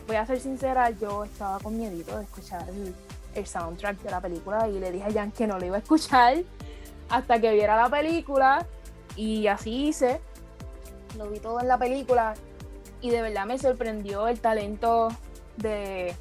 voy 0.06 0.16
a 0.16 0.26
ser 0.26 0.38
sincera, 0.38 0.90
yo 0.90 1.24
estaba 1.24 1.58
con 1.58 1.76
miedito 1.76 2.16
de 2.16 2.24
escuchar 2.24 2.68
el, 2.68 2.94
el 3.34 3.46
soundtrack 3.46 4.00
de 4.02 4.10
la 4.10 4.20
película 4.20 4.68
y 4.68 4.78
le 4.78 4.92
dije 4.92 5.04
a 5.04 5.12
Jan 5.12 5.32
que 5.32 5.46
no 5.46 5.58
lo 5.58 5.66
iba 5.66 5.76
a 5.76 5.80
escuchar 5.80 6.38
hasta 7.10 7.40
que 7.40 7.52
viera 7.52 7.76
la 7.76 7.88
película 7.88 8.66
y 9.16 9.46
así 9.46 9.88
hice. 9.88 10.20
Lo 11.18 11.28
vi 11.28 11.40
todo 11.40 11.60
en 11.60 11.68
la 11.68 11.78
película 11.78 12.34
y 13.00 13.10
de 13.10 13.22
verdad 13.22 13.46
me 13.46 13.58
sorprendió 13.58 14.28
el 14.28 14.40
talento 14.40 15.08
de 15.56 16.14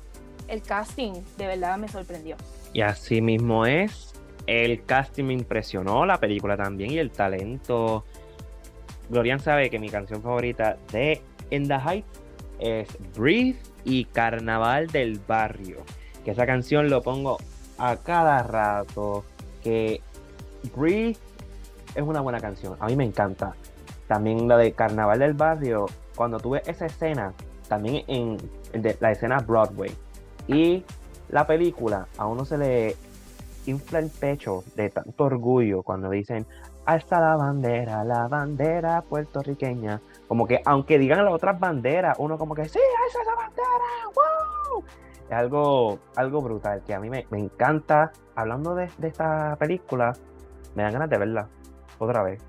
el 0.47 0.61
casting, 0.63 1.13
de 1.37 1.47
verdad 1.47 1.77
me 1.77 1.87
sorprendió. 1.87 2.35
Y 2.73 2.81
así 2.81 3.21
mismo 3.21 3.65
es, 3.65 4.13
el 4.47 4.83
casting 4.83 5.25
me 5.25 5.33
impresionó, 5.33 6.05
la 6.05 6.19
película 6.19 6.57
también 6.57 6.91
y 6.91 6.97
el 6.97 7.11
talento. 7.11 8.03
Glorian 9.09 9.39
sabe 9.39 9.69
que 9.69 9.79
mi 9.79 9.89
canción 9.89 10.21
favorita 10.21 10.77
de 10.91 11.21
In 11.51 11.67
the 11.67 11.75
Heights 11.75 12.19
es 12.59 12.89
Breathe 13.15 13.59
y 13.85 14.05
Carnaval 14.05 14.87
del 14.87 15.19
Barrio. 15.19 15.77
Que 16.23 16.31
esa 16.31 16.45
canción 16.45 16.89
lo 16.89 17.01
pongo 17.01 17.37
a 17.77 17.97
cada 17.97 18.43
rato. 18.43 19.23
Que 19.63 20.01
Breathe 20.75 21.17
es 21.95 22.03
una 22.03 22.21
buena 22.21 22.39
canción, 22.39 22.75
a 22.79 22.87
mí 22.87 22.95
me 22.95 23.05
encanta. 23.05 23.53
También 24.07 24.47
la 24.47 24.57
de 24.57 24.71
Carnaval 24.71 25.19
del 25.19 25.33
Barrio, 25.33 25.85
cuando 26.15 26.39
tuve 26.39 26.61
esa 26.65 26.85
escena, 26.85 27.33
también 27.67 28.03
en, 28.07 28.37
la 28.99 29.11
escena 29.11 29.37
Broadway 29.39 29.91
y 30.47 30.83
la 31.29 31.45
película, 31.45 32.07
a 32.17 32.25
uno 32.25 32.43
se 32.43 32.57
le 32.57 32.95
infla 33.67 33.99
el 33.99 34.09
pecho 34.09 34.63
de 34.75 34.89
tanto 34.89 35.25
orgullo 35.25 35.83
cuando 35.83 36.09
dicen, 36.09 36.45
hasta 36.85 37.19
la 37.19 37.35
bandera, 37.35 38.03
la 38.03 38.27
bandera 38.27 39.03
puertorriqueña. 39.03 40.01
Como 40.27 40.47
que 40.47 40.61
aunque 40.65 40.97
digan 40.97 41.23
las 41.23 41.33
otras 41.33 41.59
banderas, 41.59 42.17
uno 42.19 42.37
como 42.37 42.55
que, 42.55 42.67
sí, 42.67 42.79
esa 43.07 43.19
es 43.21 43.27
la 43.27 43.35
bandera, 43.35 43.67
¡wow! 44.15 44.83
Es 45.29 45.35
algo, 45.35 45.99
algo 46.15 46.41
brutal 46.41 46.81
que 46.83 46.95
a 46.95 46.99
mí 46.99 47.11
me, 47.11 47.25
encanta. 47.31 48.11
Hablando 48.35 48.73
de, 48.73 48.89
de 48.97 49.07
esta 49.07 49.55
película, 49.57 50.13
me 50.75 50.83
dan 50.83 50.93
ganas 50.93 51.09
de 51.09 51.17
verla 51.17 51.49
otra 51.97 52.23
vez. 52.23 52.41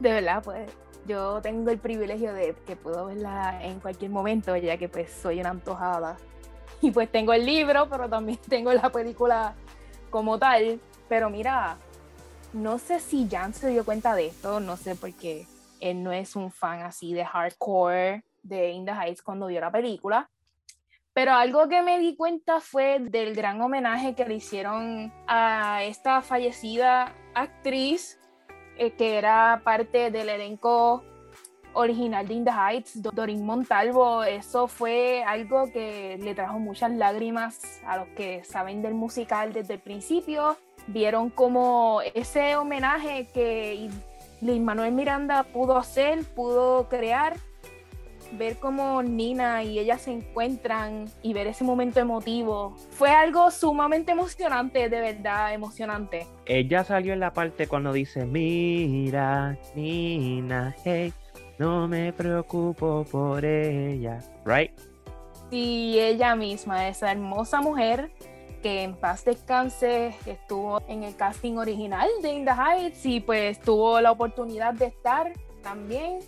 De 0.00 0.12
verdad, 0.12 0.42
pues 0.42 0.70
yo 1.06 1.40
tengo 1.42 1.70
el 1.70 1.78
privilegio 1.78 2.32
de 2.32 2.54
que 2.66 2.76
puedo 2.76 3.06
verla 3.06 3.58
en 3.62 3.80
cualquier 3.80 4.10
momento, 4.10 4.54
ya 4.56 4.76
que 4.76 4.88
pues 4.88 5.10
soy 5.10 5.40
una 5.40 5.50
antojada. 5.50 6.16
Y 6.80 6.92
pues 6.92 7.10
tengo 7.10 7.32
el 7.32 7.44
libro, 7.44 7.88
pero 7.88 8.08
también 8.08 8.38
tengo 8.48 8.72
la 8.72 8.90
película 8.90 9.54
como 10.10 10.38
tal. 10.38 10.80
Pero 11.08 11.28
mira, 11.28 11.76
no 12.52 12.78
sé 12.78 13.00
si 13.00 13.28
Jan 13.28 13.52
se 13.52 13.70
dio 13.70 13.84
cuenta 13.84 14.14
de 14.14 14.28
esto, 14.28 14.60
no 14.60 14.76
sé 14.76 14.94
porque 14.94 15.46
él 15.80 16.04
no 16.04 16.12
es 16.12 16.36
un 16.36 16.52
fan 16.52 16.82
así 16.82 17.14
de 17.14 17.24
hardcore 17.24 18.22
de 18.42 18.70
In 18.70 18.84
the 18.84 18.92
Heights 18.92 19.22
cuando 19.22 19.46
vio 19.46 19.60
la 19.60 19.72
película. 19.72 20.30
Pero 21.12 21.32
algo 21.32 21.68
que 21.68 21.82
me 21.82 21.98
di 21.98 22.14
cuenta 22.14 22.60
fue 22.60 23.00
del 23.00 23.34
gran 23.34 23.60
homenaje 23.60 24.14
que 24.14 24.24
le 24.24 24.34
hicieron 24.36 25.12
a 25.26 25.82
esta 25.82 26.22
fallecida 26.22 27.12
actriz 27.42 28.18
eh, 28.76 28.92
que 28.92 29.16
era 29.16 29.60
parte 29.64 30.10
del 30.10 30.28
elenco 30.28 31.02
original 31.74 32.26
de 32.26 32.34
In 32.34 32.44
the 32.44 32.50
Heights, 32.50 33.02
Dorin 33.02 33.44
Montalvo. 33.44 34.22
Eso 34.24 34.68
fue 34.68 35.22
algo 35.24 35.70
que 35.72 36.18
le 36.20 36.34
trajo 36.34 36.58
muchas 36.58 36.92
lágrimas 36.92 37.80
a 37.86 37.98
los 37.98 38.08
que 38.08 38.44
saben 38.44 38.82
del 38.82 38.94
musical 38.94 39.52
desde 39.52 39.74
el 39.74 39.80
principio. 39.80 40.56
Vieron 40.86 41.30
como 41.30 42.00
ese 42.14 42.56
homenaje 42.56 43.28
que 43.32 43.90
Luis 44.40 44.60
Manuel 44.60 44.92
Miranda 44.92 45.42
pudo 45.42 45.76
hacer, 45.76 46.24
pudo 46.34 46.88
crear, 46.88 47.36
ver 48.32 48.58
cómo 48.58 49.02
Nina 49.02 49.62
y 49.62 49.78
ella 49.78 49.98
se 49.98 50.12
encuentran 50.12 51.06
y 51.22 51.32
ver 51.32 51.46
ese 51.46 51.64
momento 51.64 52.00
emotivo. 52.00 52.76
Fue 52.90 53.10
algo 53.10 53.50
sumamente 53.50 54.12
emocionante, 54.12 54.88
de 54.88 55.00
verdad, 55.00 55.54
emocionante. 55.54 56.26
Ella 56.46 56.84
salió 56.84 57.12
en 57.12 57.20
la 57.20 57.32
parte 57.32 57.66
cuando 57.66 57.92
dice, 57.92 58.24
mira, 58.24 59.58
Nina, 59.74 60.74
hey, 60.84 61.12
no 61.58 61.88
me 61.88 62.12
preocupo 62.12 63.04
por 63.10 63.44
ella, 63.44 64.20
¿right? 64.44 64.70
Sí, 65.50 65.98
ella 65.98 66.36
misma, 66.36 66.88
esa 66.88 67.10
hermosa 67.10 67.60
mujer 67.60 68.10
que 68.62 68.82
en 68.82 68.94
paz 68.94 69.24
descanse 69.24 70.14
estuvo 70.26 70.82
en 70.88 71.04
el 71.04 71.16
casting 71.16 71.56
original 71.56 72.08
de 72.22 72.32
In 72.32 72.44
the 72.44 72.50
Heights 72.50 73.06
y 73.06 73.20
pues 73.20 73.60
tuvo 73.60 74.00
la 74.00 74.10
oportunidad 74.10 74.74
de 74.74 74.86
estar 74.86 75.32
también 75.62 76.18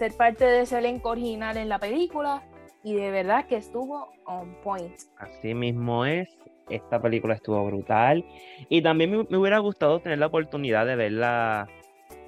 ser 0.00 0.16
parte 0.16 0.46
de 0.46 0.62
ese 0.62 0.78
elenco 0.78 1.10
original 1.10 1.58
en 1.58 1.68
la 1.68 1.78
película 1.78 2.42
y 2.82 2.94
de 2.94 3.10
verdad 3.10 3.44
que 3.46 3.56
estuvo 3.56 4.08
on 4.24 4.54
point. 4.62 4.94
Así 5.18 5.52
mismo 5.52 6.06
es, 6.06 6.38
esta 6.70 7.02
película 7.02 7.34
estuvo 7.34 7.62
brutal 7.66 8.24
y 8.70 8.80
también 8.80 9.10
me, 9.10 9.36
hubiera 9.36 9.58
gustado 9.58 10.00
tener 10.00 10.18
la 10.18 10.28
oportunidad 10.28 10.86
de 10.86 10.96
ver 10.96 11.12
la, 11.12 11.68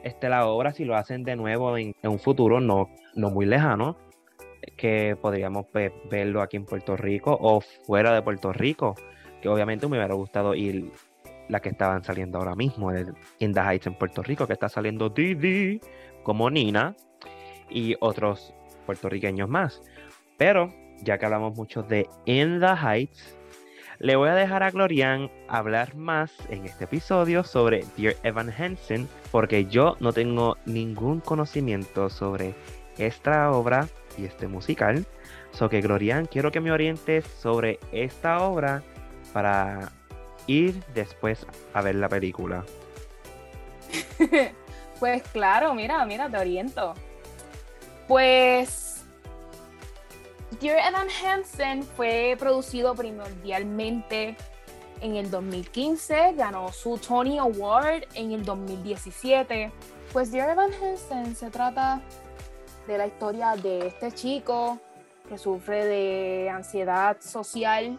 este, 0.03 0.29
la 0.29 0.47
obra 0.47 0.75
si 0.75 0.85
lo 0.85 0.97
hacen 0.97 1.25
de 1.25 1.35
nuevo 1.35 1.79
en, 1.79 1.95
un 2.03 2.19
futuro 2.19 2.61
no, 2.61 2.91
no 3.15 3.31
muy 3.31 3.47
lejano, 3.47 3.97
que 4.77 5.17
podríamos 5.19 5.65
verlo 6.11 6.43
aquí 6.43 6.59
en 6.59 6.67
Puerto 6.67 6.95
Rico 6.95 7.39
o 7.41 7.63
fuera 7.63 8.15
de 8.15 8.21
Puerto 8.21 8.53
Rico, 8.53 8.97
que 9.41 9.49
obviamente 9.49 9.89
me 9.89 9.97
hubiera 9.97 10.15
gustado 10.15 10.55
ir 10.55 10.93
la 11.49 11.61
que 11.61 11.71
estaban 11.71 12.05
saliendo 12.05 12.37
ahora 12.37 12.55
mismo, 12.55 12.93
en 12.93 13.15
The 13.55 13.61
Heights 13.61 13.87
en 13.87 13.95
Puerto 13.95 14.23
Rico, 14.23 14.47
que 14.47 14.53
está 14.53 14.69
saliendo 14.69 15.09
Didi 15.09 15.81
como 16.23 16.51
Nina, 16.51 16.95
y 17.73 17.97
otros 18.01 18.55
puertorriqueños 18.87 19.49
más. 19.49 19.81
Pero 20.37 20.73
ya 21.03 21.19
que 21.19 21.25
hablamos 21.27 21.57
mucho 21.57 21.83
de 21.83 22.09
In 22.27 22.61
the 22.61 22.75
Heights, 22.75 23.37
le 23.99 24.17
voy 24.17 24.29
a 24.29 24.35
dejar 24.35 24.63
a 24.63 24.71
Glorian 24.71 25.31
hablar 25.49 25.95
más 25.95 26.33
en 26.51 26.65
este 26.65 26.85
episodio 26.85 27.45
sobre 27.45 27.85
Dear 27.97 28.17
Evan 28.25 28.51
Hansen, 28.51 29.09
porque 29.31 29.67
yo 29.67 29.97
no 30.01 30.13
tengo 30.13 30.57
ningún 30.67 31.21
conocimiento 31.21 32.11
sobre 32.11 32.55
esta 32.99 33.53
obra 33.53 33.89
y 34.19 34.25
este 34.25 34.49
musical. 34.49 35.07
So 35.53 35.69
que 35.69 35.81
Glorian, 35.81 36.27
quiero 36.27 36.51
que 36.51 36.61
me 36.61 36.73
orientes 36.73 37.25
sobre 37.27 37.79
esta 37.93 38.43
obra 38.43 38.83
para 39.33 39.93
ir 40.47 40.83
después 40.95 41.47
a 41.73 41.81
ver 41.83 41.95
la 41.95 42.09
película. 42.09 42.65
pues 44.99 45.23
claro, 45.29 45.75
mira, 45.75 46.05
mira, 46.07 46.29
te 46.29 46.39
oriento. 46.39 46.95
Pues 48.13 49.07
Dear 50.61 50.87
Evan 50.87 51.09
Hansen 51.25 51.83
fue 51.83 52.37
producido 52.39 52.95
primordialmente 52.95 54.37
en 55.01 55.17
el 55.17 55.31
2015, 55.31 56.35
ganó 56.35 56.71
su 56.75 56.99
Tony 56.99 57.39
Award 57.39 58.05
en 58.13 58.33
el 58.33 58.45
2017. 58.45 59.73
Pues 60.13 60.31
Dear 60.31 60.51
Evan 60.51 60.73
Hansen 60.75 61.35
se 61.35 61.49
trata 61.49 62.03
de 62.87 62.99
la 62.99 63.07
historia 63.07 63.57
de 63.57 63.87
este 63.87 64.13
chico 64.13 64.79
que 65.27 65.39
sufre 65.39 65.87
de 65.87 66.51
ansiedad 66.51 67.17
social, 67.19 67.99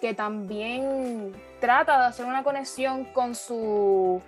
que 0.00 0.14
también 0.14 1.32
trata 1.60 1.98
de 1.98 2.06
hacer 2.06 2.26
una 2.26 2.44
conexión 2.44 3.06
con 3.06 3.34
su 3.34 4.22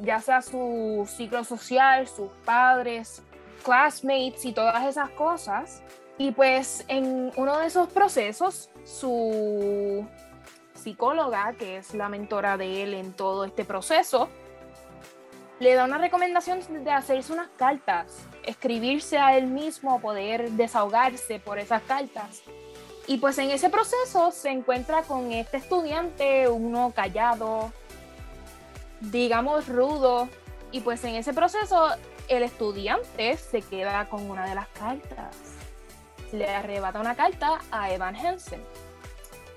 ya 0.00 0.20
sea 0.20 0.42
su 0.42 1.08
ciclo 1.08 1.44
social, 1.44 2.06
sus 2.08 2.30
padres, 2.44 3.22
classmates 3.64 4.44
y 4.44 4.52
todas 4.52 4.84
esas 4.84 5.10
cosas. 5.10 5.82
Y 6.18 6.30
pues 6.30 6.84
en 6.88 7.32
uno 7.36 7.58
de 7.58 7.66
esos 7.66 7.88
procesos, 7.88 8.70
su 8.84 10.06
psicóloga, 10.74 11.54
que 11.58 11.78
es 11.78 11.94
la 11.94 12.08
mentora 12.08 12.56
de 12.56 12.82
él 12.82 12.94
en 12.94 13.12
todo 13.12 13.44
este 13.44 13.64
proceso, 13.64 14.28
le 15.60 15.74
da 15.74 15.84
una 15.84 15.98
recomendación 15.98 16.60
de 16.84 16.90
hacerse 16.90 17.32
unas 17.32 17.48
cartas, 17.56 18.18
escribirse 18.44 19.18
a 19.18 19.36
él 19.36 19.46
mismo, 19.46 20.00
poder 20.00 20.50
desahogarse 20.52 21.38
por 21.38 21.58
esas 21.58 21.82
cartas. 21.82 22.42
Y 23.06 23.18
pues 23.18 23.38
en 23.38 23.50
ese 23.50 23.70
proceso 23.70 24.30
se 24.30 24.50
encuentra 24.50 25.02
con 25.02 25.30
este 25.32 25.58
estudiante, 25.58 26.48
uno 26.48 26.92
callado, 26.94 27.72
digamos 29.10 29.68
rudo, 29.68 30.28
y 30.72 30.80
pues 30.80 31.04
en 31.04 31.14
ese 31.14 31.32
proceso 31.32 31.88
el 32.28 32.42
estudiante 32.42 33.36
se 33.36 33.62
queda 33.62 34.08
con 34.08 34.28
una 34.28 34.48
de 34.48 34.54
las 34.54 34.68
cartas. 34.68 35.36
Le 36.32 36.48
arrebata 36.48 37.00
una 37.00 37.14
carta 37.14 37.60
a 37.70 37.92
Evan 37.92 38.16
Hansen, 38.16 38.62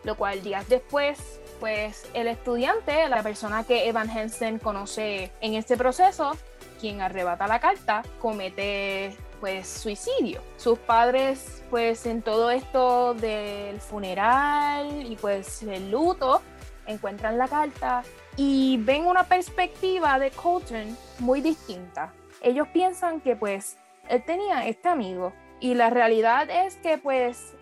lo 0.03 0.15
cual 0.15 0.43
días 0.43 0.67
después, 0.69 1.39
pues 1.60 2.07
el 2.13 2.27
estudiante, 2.27 3.10
la 3.10 3.23
persona 3.23 3.63
que 3.63 3.88
Evan 3.88 4.10
Hansen 4.10 4.60
conoce 4.60 5.31
en 5.41 5.55
este 5.55 5.75
proceso, 5.75 6.38
quien 6.79 7.01
arrebata 7.01 7.47
la 7.47 7.60
carta, 7.60 8.03
comete 8.19 9.17
pues 9.39 9.67
suicidio. 9.67 10.41
Sus 10.57 10.77
padres 10.79 11.63
pues 11.69 12.05
en 12.05 12.21
todo 12.21 12.51
esto 12.51 13.13
del 13.15 13.79
funeral 13.79 15.05
y 15.05 15.15
pues 15.15 15.63
el 15.63 15.91
luto 15.91 16.41
encuentran 16.86 17.38
la 17.38 17.47
carta 17.47 18.03
y 18.38 18.78
ven 18.78 19.08
una 19.08 19.23
perspectiva 19.23 20.19
de 20.19 20.30
Colton 20.30 20.95
muy 21.19 21.41
distinta. 21.41 22.13
Ellos 22.41 22.67
piensan 22.69 23.19
que 23.19 23.36
pues 23.36 23.78
él 24.08 24.23
tenía 24.23 24.67
este 24.67 24.88
amigo 24.88 25.34
y 25.60 25.73
la 25.73 25.89
realidad 25.89 26.47
es 26.50 26.78
que 26.78 27.00
pues 27.00 27.56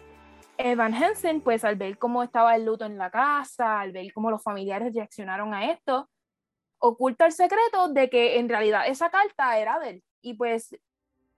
Evan 0.58 0.94
Hansen 0.94 1.40
pues 1.40 1.64
al 1.64 1.78
ver 1.78 1.98
cómo 1.98 2.24
estaba 2.24 2.58
el 2.58 2.66
luto 2.66 2.86
en 2.86 2.98
la 2.98 3.10
casa, 3.10 3.80
al 3.80 3.94
ver 3.94 4.12
cómo 4.14 4.30
los 4.30 4.44
familiares 4.44 4.94
reaccionaron 4.94 5.54
a 5.54 5.72
esto, 5.72 6.10
oculta 6.78 7.26
el 7.26 7.32
secreto 7.32 7.88
de 7.88 8.10
que 8.10 8.38
en 8.38 8.50
realidad 8.50 8.84
esa 8.86 9.10
carta 9.10 9.58
era 9.58 9.80
de 9.80 9.90
él. 9.92 10.04
Y 10.22 10.34
pues 10.34 10.76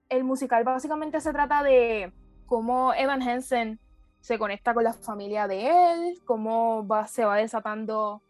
el 0.09 0.23
musical 0.23 0.63
básicamente 0.63 1.21
se 1.21 1.31
trata 1.31 1.61
de 1.61 2.11
cómo 2.47 2.91
Evan 2.95 3.21
Hansen 3.21 3.79
se 4.19 4.39
conecta 4.39 4.73
con 4.73 4.83
la 4.83 4.93
familia 4.93 5.47
de 5.47 5.67
él, 5.69 6.19
cómo 6.25 6.87
va, 6.87 7.05
se 7.05 7.23
va 7.23 7.35
desatando 7.35 8.23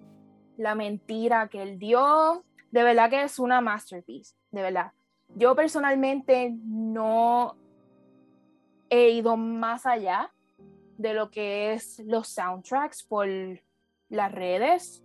la 0.57 0.75
mentira 0.75 1.47
que 1.47 1.61
él 1.61 1.79
dio. 1.79 2.43
De 2.71 2.83
verdad 2.83 3.09
que 3.09 3.23
es 3.23 3.39
una 3.39 3.61
masterpiece, 3.61 4.35
de 4.51 4.61
verdad. 4.61 4.91
Yo 5.35 5.55
personalmente 5.55 6.53
no 6.65 7.55
he 8.89 9.09
ido 9.09 9.37
más 9.37 9.85
allá 9.85 10.31
de 10.97 11.13
lo 11.13 11.29
que 11.29 11.73
es 11.73 11.99
los 11.99 12.27
soundtracks 12.27 13.03
por 13.03 13.27
las 14.09 14.31
redes. 14.31 15.03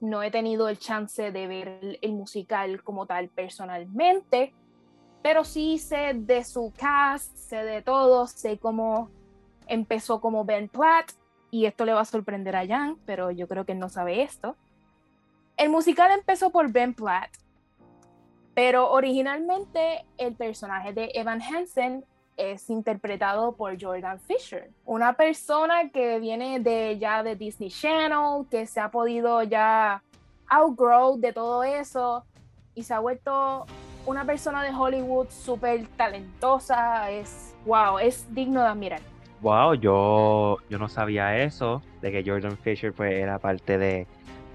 No 0.00 0.22
he 0.22 0.30
tenido 0.30 0.68
el 0.68 0.78
chance 0.78 1.32
de 1.32 1.46
ver 1.46 1.98
el 2.00 2.12
musical 2.12 2.82
como 2.82 3.06
tal 3.06 3.28
personalmente, 3.30 4.54
pero 5.22 5.44
sí 5.44 5.78
sé 5.78 6.12
de 6.14 6.44
su 6.44 6.72
cast, 6.76 7.34
sé 7.36 7.64
de 7.64 7.80
todo, 7.80 8.26
sé 8.26 8.58
cómo 8.58 9.08
empezó 9.66 10.20
como 10.20 10.44
Ben 10.44 10.68
Platt, 10.68 11.12
y 11.54 11.66
esto 11.66 11.84
le 11.84 11.92
va 11.92 12.00
a 12.00 12.04
sorprender 12.04 12.56
a 12.56 12.66
Jan, 12.66 12.98
pero 13.06 13.30
yo 13.30 13.46
creo 13.46 13.64
que 13.64 13.72
él 13.72 13.78
no 13.78 13.88
sabe 13.88 14.22
esto. 14.22 14.56
El 15.56 15.70
musical 15.70 16.10
empezó 16.10 16.50
por 16.50 16.72
Ben 16.72 16.94
Platt, 16.94 17.30
pero 18.54 18.90
originalmente 18.90 20.04
el 20.18 20.34
personaje 20.34 20.92
de 20.92 21.12
Evan 21.14 21.40
Hansen 21.40 22.04
es 22.36 22.68
interpretado 22.70 23.54
por 23.54 23.80
Jordan 23.80 24.18
Fisher, 24.18 24.70
una 24.84 25.12
persona 25.12 25.90
que 25.90 26.18
viene 26.18 26.58
de 26.58 26.98
ya 26.98 27.22
de 27.22 27.36
Disney 27.36 27.70
Channel, 27.70 28.46
que 28.50 28.66
se 28.66 28.80
ha 28.80 28.90
podido 28.90 29.44
ya 29.44 30.02
outgrow 30.48 31.18
de 31.18 31.32
todo 31.32 31.62
eso 31.62 32.24
y 32.74 32.82
se 32.82 32.92
ha 32.92 32.98
vuelto 32.98 33.66
una 34.06 34.24
persona 34.24 34.62
de 34.64 34.70
Hollywood 34.74 35.28
súper 35.30 35.86
talentosa, 35.96 37.10
es 37.12 37.54
wow, 37.64 38.00
es 38.00 38.26
digno 38.34 38.60
de 38.60 38.66
admirar. 38.66 39.00
Wow, 39.40 39.74
yo, 39.74 40.58
yo 40.68 40.78
no 40.78 40.88
sabía 40.88 41.38
eso, 41.38 41.80
de 42.00 42.10
que 42.10 42.28
Jordan 42.28 42.56
Fisher 42.58 42.92
pues, 42.92 43.12
era 43.12 43.38
parte 43.38 43.78
de 43.78 44.06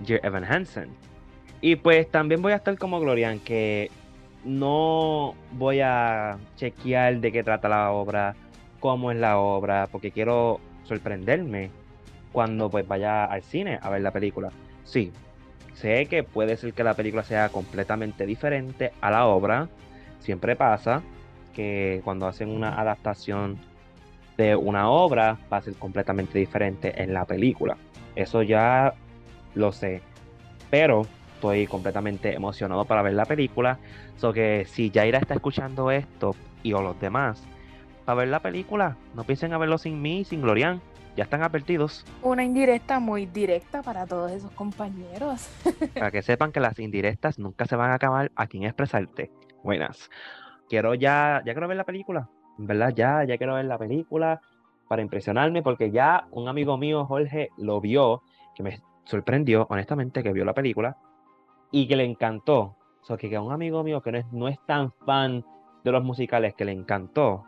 Evan 0.08 0.44
Hansen. 0.44 0.90
Y 1.62 1.76
pues 1.76 2.10
también 2.10 2.42
voy 2.42 2.54
a 2.54 2.58
estar 2.58 2.78
como 2.78 3.00
Glorian, 3.00 3.40
que 3.40 3.92
no 4.44 5.36
voy 5.52 5.82
a 5.82 6.38
chequear 6.56 7.20
de 7.20 7.32
qué 7.32 7.44
trata 7.44 7.68
la 7.68 7.92
obra, 7.92 8.36
cómo 8.80 9.12
es 9.12 9.18
la 9.18 9.38
obra, 9.38 9.88
porque 9.92 10.12
quiero 10.12 10.60
sorprenderme 10.84 11.70
cuando 12.32 12.70
pues 12.70 12.88
vaya 12.88 13.26
al 13.26 13.44
cine 13.44 13.80
a 13.82 13.90
ver 13.90 14.02
la 14.02 14.12
película. 14.12 14.52
Sí, 14.86 15.12
sé 15.74 16.06
que 16.06 16.24
puede 16.24 16.56
ser 16.58 16.74
que 16.74 16.84
la 16.84 16.94
película 16.94 17.24
sea 17.24 17.50
completamente 17.50 18.26
diferente 18.26 18.94
a 19.02 19.12
la 19.12 19.26
obra. 19.26 19.68
Siempre 20.20 20.56
pasa 20.56 21.02
que 21.54 22.02
cuando 22.04 22.28
hacen 22.28 22.50
una 22.50 22.80
adaptación 22.80 23.58
de 24.38 24.56
una 24.56 24.90
obra 24.90 25.38
va 25.52 25.58
a 25.58 25.62
ser 25.62 25.76
completamente 25.76 26.40
diferente 26.40 27.02
en 27.02 27.14
la 27.14 27.26
película. 27.26 27.78
Eso 28.16 28.42
ya 28.42 28.94
lo 29.56 29.72
sé. 29.72 30.02
Pero 30.70 31.06
estoy 31.36 31.68
completamente 31.68 32.34
emocionado 32.34 32.86
para 32.86 33.02
ver 33.02 33.14
la 33.14 33.26
película. 33.26 33.80
So 34.18 34.34
que 34.34 34.66
si 34.66 34.92
Jaira 34.92 35.20
está 35.20 35.36
escuchando 35.36 35.92
esto 35.92 36.36
y 36.64 36.74
o 36.74 36.82
los 36.82 37.00
demás, 37.00 37.44
para 38.06 38.18
ver 38.18 38.28
la 38.28 38.42
película, 38.42 38.98
no 39.16 39.24
piensen 39.24 39.54
a 39.54 39.58
verlo 39.58 39.78
sin 39.78 40.02
mí, 40.02 40.26
sin 40.26 40.42
Glorian. 40.42 40.82
Ya 41.16 41.24
están 41.24 41.44
advertidos. 41.44 42.06
Una 42.22 42.44
indirecta 42.44 43.00
muy 43.00 43.26
directa 43.26 43.82
para 43.82 44.06
todos 44.06 44.32
esos 44.32 44.52
compañeros. 44.52 45.50
para 45.94 46.12
que 46.12 46.22
sepan 46.22 46.52
que 46.52 46.60
las 46.60 46.80
indirectas 46.80 47.40
nunca 47.40 47.66
se 47.66 47.76
van 47.76 47.92
a 47.92 47.96
acabar 47.96 48.32
aquí 48.36 48.58
en 48.58 48.64
Expresarte. 48.66 49.32
Buenas. 49.64 50.10
Quiero 50.70 50.94
ya, 50.94 51.42
ya 51.46 51.54
quiero 51.54 51.68
ver 51.68 51.78
la 51.78 51.84
película. 51.84 52.30
Verdad, 52.58 52.94
ya, 52.96 53.24
ya 53.24 53.38
quiero 53.38 53.56
ver 53.56 53.66
la 53.66 53.78
película 53.78 54.42
para 54.88 55.02
impresionarme, 55.02 55.62
porque 55.62 55.92
ya 55.92 56.28
un 56.32 56.48
amigo 56.48 56.78
mío, 56.78 57.06
Jorge, 57.06 57.50
lo 57.58 57.80
vio, 57.80 58.24
que 58.56 58.64
me 58.64 58.82
sorprendió, 59.04 59.68
honestamente, 59.70 60.24
que 60.24 60.34
vio 60.34 60.46
la 60.46 60.54
película 60.54 60.98
y 61.72 61.88
que 61.88 61.96
le 61.96 62.06
encantó. 62.06 62.76
O 63.02 63.06
sea, 63.06 63.18
que, 63.18 63.36
a 63.36 63.42
un 63.42 63.52
amigo 63.52 63.84
mío 63.84 64.02
que 64.02 64.12
no 64.12 64.18
es, 64.18 64.32
no 64.32 64.48
es 64.48 64.60
tan 64.66 64.92
fan 65.06 65.46
de 65.84 65.92
los 65.92 66.04
musicales, 66.04 66.54
que 66.56 66.66
le 66.66 66.72
encantó, 66.72 67.46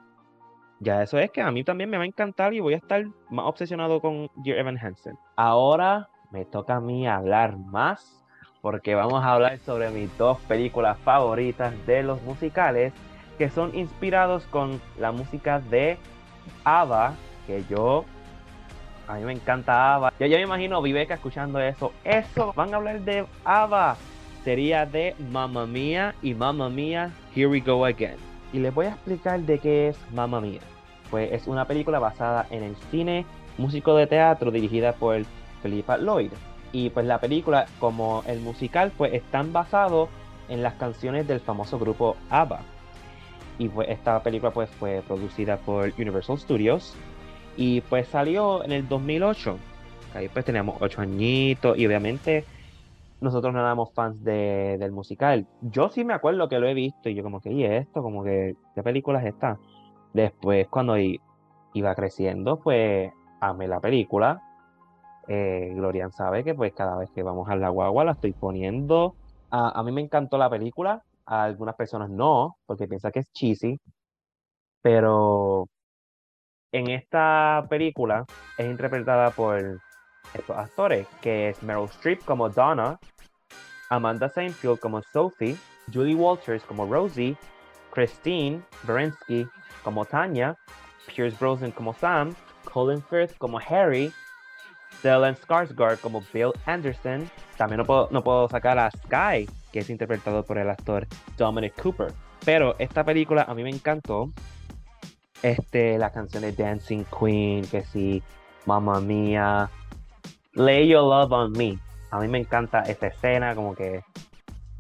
ya 0.84 1.04
eso 1.04 1.20
es 1.20 1.30
que 1.30 1.44
a 1.44 1.52
mí 1.52 1.64
también 1.64 1.92
me 1.92 1.98
va 1.98 2.04
a 2.04 2.08
encantar 2.08 2.56
y 2.56 2.60
voy 2.60 2.74
a 2.74 2.78
estar 2.78 3.06
más 3.30 3.46
obsesionado 3.46 4.02
con 4.02 4.32
Dear 4.38 4.58
Evan 4.58 4.80
Hansen. 4.80 5.16
Ahora 5.36 6.10
me 6.32 6.44
toca 6.44 6.78
a 6.78 6.82
mí 6.82 7.08
hablar 7.08 7.56
más 7.56 8.26
porque 8.62 8.96
vamos 8.96 9.24
a 9.24 9.34
hablar 9.34 9.60
sobre 9.60 9.92
mis 9.92 10.16
dos 10.18 10.40
películas 10.42 10.98
favoritas 11.00 11.74
de 11.86 12.02
los 12.02 12.20
musicales 12.24 12.94
que 13.38 13.52
son 13.52 13.76
inspirados 13.76 14.46
con 14.48 14.82
la 15.00 15.12
música 15.12 15.60
de 15.60 16.00
ABBA, 16.64 17.14
que 17.46 17.64
yo 17.70 18.06
a 19.12 19.16
mí 19.16 19.26
me 19.26 19.34
encanta 19.34 19.96
ABBA. 19.96 20.14
Yo 20.20 20.26
ya 20.28 20.38
me 20.38 20.44
imagino 20.44 20.82
Viveca 20.82 21.16
escuchando 21.16 21.60
eso. 21.60 21.92
Eso, 22.04 22.54
van 22.56 22.74
a 22.74 22.78
hablar 22.78 23.02
de 23.02 23.26
ABBA. 23.44 23.98
Sería 24.44 24.86
de 24.86 25.16
Mamma 25.32 25.68
Mía 25.68 26.16
y 26.22 26.34
Mamma 26.34 26.70
Mía, 26.70 27.12
Here 27.36 27.48
We 27.48 27.60
Go 27.60 27.86
Again. 27.86 28.16
Y 28.54 28.60
les 28.60 28.74
voy 28.74 28.88
a 28.88 28.90
explicar 28.90 29.42
de 29.42 29.60
qué 29.60 29.90
es 29.90 29.98
Mamma 30.12 30.42
Mía. 30.42 30.62
Pues 31.10 31.32
es 31.32 31.48
una 31.48 31.66
película 31.66 32.00
basada 32.00 32.48
en 32.50 32.64
el 32.64 32.76
cine 32.90 33.26
músico 33.58 33.96
de 33.96 34.08
teatro 34.08 34.50
dirigida 34.50 34.94
por 34.94 35.22
Philippa 35.62 35.98
Lloyd. 35.98 36.32
Y 36.72 36.90
pues 36.90 37.06
la 37.06 37.20
película, 37.20 37.66
como 37.80 38.24
el 38.28 38.40
musical, 38.40 38.94
pues 38.98 39.14
están 39.14 39.52
basados 39.52 40.10
en 40.48 40.64
las 40.64 40.76
canciones 40.76 41.28
del 41.28 41.42
famoso 41.42 41.78
grupo 41.78 42.16
ABBA. 42.30 42.62
Y 43.60 43.68
pues 43.68 43.90
esta 43.90 44.24
película 44.24 44.52
pues 44.52 44.70
fue 44.70 45.04
producida 45.06 45.58
por 45.58 45.92
Universal 45.98 46.40
Studios 46.40 46.96
y 47.58 47.82
pues 47.82 48.08
salió 48.08 48.64
en 48.64 48.72
el 48.72 48.88
2008. 48.88 49.58
Ahí 50.14 50.28
pues 50.30 50.46
teníamos 50.46 50.78
ocho 50.82 51.02
añitos 51.02 51.78
y 51.78 51.86
obviamente 51.86 52.46
nosotros 53.22 53.54
no 53.54 53.60
éramos 53.60 53.94
fans 53.94 54.24
de, 54.24 54.78
del 54.80 54.92
musical. 54.92 55.48
Yo 55.62 55.90
sí 55.90 56.04
me 56.04 56.14
acuerdo 56.14 56.50
que 56.50 56.60
lo 56.60 56.68
he 56.68 56.74
visto 56.74 57.08
y 57.08 57.16
yo 57.16 57.24
como 57.24 57.40
que, 57.40 57.52
¿y 57.52 57.64
esto? 57.64 58.02
Como 58.02 58.24
que, 58.24 58.56
¿qué 58.76 58.84
película 58.84 59.26
es? 59.26 59.36
Después 60.14 60.68
cuando 60.68 60.96
iba 60.98 61.96
creciendo, 61.96 62.60
pues 62.60 63.12
amé 63.40 63.68
la 63.68 63.80
película. 63.80 64.42
Eh, 65.28 65.72
Glorian 65.76 66.12
sabe 66.12 66.44
que 66.44 66.56
pues 66.56 66.74
cada 66.74 66.98
vez 66.98 67.10
que 67.12 67.24
vamos 67.24 67.48
a 67.48 67.56
la 67.56 67.70
guagua 67.70 68.04
la 68.04 68.14
estoy 68.14 68.34
poniendo. 68.34 69.16
A, 69.52 69.80
a 69.80 69.84
mí 69.84 69.92
me 69.92 70.02
encantó 70.02 70.38
la 70.38 70.50
película, 70.50 71.04
a 71.26 71.44
algunas 71.44 71.76
personas 71.76 72.10
no, 72.10 72.58
porque 72.66 72.88
piensan 72.88 73.12
que 73.12 73.20
es 73.20 73.32
cheesy. 73.32 73.80
Pero 74.82 75.68
en 76.72 76.90
esta 76.90 77.66
película 77.70 78.26
es 78.58 78.66
interpretada 78.66 79.32
por 79.32 79.80
estos 80.34 80.58
actores, 80.58 81.08
que 81.22 81.50
es 81.50 81.62
Meryl 81.64 81.86
Streep 81.86 82.24
como 82.24 82.50
Donna, 82.50 83.00
Amanda 83.90 84.30
Seinfeld 84.30 84.80
como 84.80 85.02
Sophie, 85.02 85.58
Julie 85.94 86.16
Walters 86.16 86.64
como 86.64 86.86
Rosie, 86.86 87.36
Christine 87.92 88.62
Berensky 88.84 89.48
como 89.84 90.06
Tanya, 90.06 90.56
Pierce 91.08 91.38
Brosnan 91.38 91.72
como 91.72 91.94
Sam, 91.94 92.34
Colin 92.64 93.04
Firth 93.04 93.38
como 93.38 93.60
Harry, 93.60 94.14
Stellan 95.00 95.36
Skarsgård 95.36 96.00
como 96.00 96.24
Bill 96.34 96.54
Anderson. 96.66 97.30
También 97.58 97.80
no 97.80 97.86
puedo, 97.86 98.08
no 98.12 98.24
puedo 98.24 98.48
sacar 98.48 98.78
a 98.80 98.92
Sky 98.92 99.50
que 99.72 99.80
es 99.80 99.90
interpretado 99.90 100.44
por 100.44 100.58
el 100.58 100.70
actor 100.70 101.08
Dominic 101.38 101.82
Cooper. 101.82 102.14
Pero 102.46 102.76
esta 102.80 103.04
película 103.04 103.44
a 103.44 103.54
mí 103.54 103.64
me 103.64 103.70
encantó. 103.70 104.32
Este, 105.42 105.98
las 105.98 106.12
canciones 106.12 106.56
Dancing 106.56 107.04
Queen, 107.06 107.66
que 107.66 107.84
sí, 107.84 108.22
Mamma 108.66 109.00
Mía, 109.00 109.70
Lay 110.54 110.88
Your 110.88 111.04
Love 111.04 111.32
on 111.32 111.52
Me. 111.54 111.80
A 112.12 112.20
mí 112.20 112.28
me 112.28 112.40
encanta 112.40 112.82
esta 112.82 113.08
escena, 113.08 113.56
como 113.56 113.74
que 113.74 114.04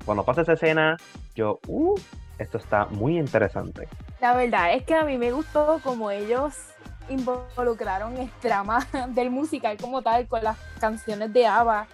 cuando 0.05 0.23
pasa 0.23 0.41
esa 0.41 0.53
escena, 0.53 0.97
yo, 1.35 1.59
uh, 1.67 1.95
esto 2.37 2.57
está 2.57 2.85
muy 2.87 3.17
interesante. 3.17 3.87
La 4.19 4.33
verdad 4.33 4.73
es 4.73 4.83
que 4.83 4.95
a 4.95 5.03
mí 5.03 5.17
me 5.17 5.31
gustó 5.31 5.79
como 5.83 6.11
ellos 6.11 6.55
involucraron 7.09 8.17
el 8.17 8.29
drama 8.41 8.85
del 9.09 9.29
musical 9.29 9.77
como 9.77 10.01
tal 10.01 10.27
con 10.27 10.43
las 10.43 10.57
canciones 10.79 11.31
de 11.33 11.45
ABBA. 11.45 11.87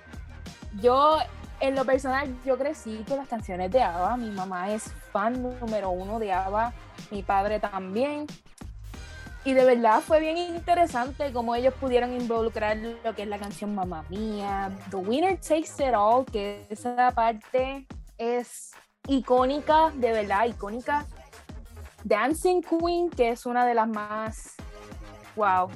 Yo, 0.81 1.17
en 1.59 1.75
lo 1.75 1.85
personal, 1.85 2.33
yo 2.45 2.57
crecí 2.57 3.03
con 3.07 3.17
las 3.17 3.27
canciones 3.27 3.71
de 3.71 3.81
ABBA. 3.81 4.17
Mi 4.17 4.31
mamá 4.31 4.71
es 4.71 4.91
fan 5.11 5.41
número 5.41 5.89
uno 5.89 6.19
de 6.19 6.31
ABBA, 6.31 6.73
mi 7.11 7.23
padre 7.23 7.59
también. 7.59 8.27
Y 9.47 9.53
de 9.53 9.63
verdad 9.63 10.01
fue 10.01 10.19
bien 10.19 10.37
interesante 10.37 11.31
cómo 11.31 11.55
ellos 11.55 11.73
pudieron 11.75 12.11
involucrar 12.11 12.75
lo 12.75 13.15
que 13.15 13.21
es 13.21 13.29
la 13.29 13.37
canción 13.37 13.73
Mamma 13.73 14.03
Mía, 14.09 14.69
The 14.89 14.97
Winner 14.97 15.39
Takes 15.39 15.87
It 15.87 15.95
All, 15.95 16.25
que 16.25 16.65
esa 16.69 17.11
parte 17.11 17.87
es 18.17 18.71
icónica, 19.07 19.93
de 19.95 20.11
verdad 20.11 20.47
icónica. 20.47 21.05
Dancing 22.03 22.61
Queen, 22.61 23.09
que 23.09 23.29
es 23.29 23.45
una 23.45 23.65
de 23.65 23.73
las 23.73 23.87
más, 23.87 24.55
wow, 25.37 25.69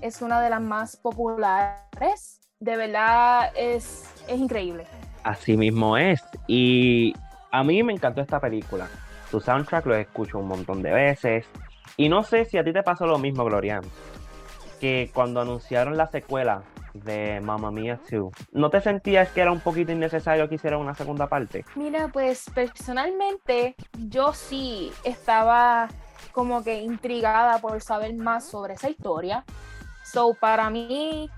es 0.00 0.20
una 0.20 0.40
de 0.40 0.50
las 0.50 0.60
más 0.60 0.96
populares. 0.96 2.40
De 2.58 2.76
verdad 2.76 3.52
es, 3.54 4.12
es 4.26 4.36
increíble. 4.36 4.84
Así 5.22 5.56
mismo 5.56 5.96
es. 5.96 6.20
Y 6.48 7.14
a 7.52 7.62
mí 7.62 7.84
me 7.84 7.92
encantó 7.92 8.20
esta 8.20 8.40
película. 8.40 8.88
Su 9.30 9.38
soundtrack 9.40 9.86
lo 9.86 9.94
escucho 9.94 10.40
un 10.40 10.48
montón 10.48 10.82
de 10.82 10.90
veces. 10.90 11.46
Y 11.96 12.08
no 12.08 12.22
sé 12.22 12.44
si 12.44 12.58
a 12.58 12.64
ti 12.64 12.72
te 12.72 12.82
pasó 12.82 13.06
lo 13.06 13.18
mismo, 13.18 13.44
Glorian, 13.44 13.82
que 14.80 15.10
cuando 15.14 15.40
anunciaron 15.40 15.96
la 15.96 16.06
secuela 16.08 16.62
de 16.92 17.40
Mamma 17.40 17.70
Mia 17.70 17.98
2, 18.10 18.32
¿no 18.52 18.70
te 18.70 18.80
sentías 18.80 19.30
que 19.30 19.40
era 19.40 19.52
un 19.52 19.60
poquito 19.60 19.92
innecesario 19.92 20.48
que 20.48 20.56
hicieran 20.56 20.80
una 20.80 20.94
segunda 20.94 21.26
parte? 21.26 21.64
Mira, 21.74 22.08
pues 22.08 22.50
personalmente 22.54 23.76
yo 24.08 24.32
sí 24.34 24.92
estaba 25.04 25.88
como 26.32 26.62
que 26.62 26.82
intrigada 26.82 27.58
por 27.60 27.80
saber 27.80 28.14
más 28.14 28.44
sobre 28.44 28.74
esa 28.74 28.90
historia. 28.90 29.44
So, 30.04 30.34
para 30.34 30.68
mí, 30.68 31.30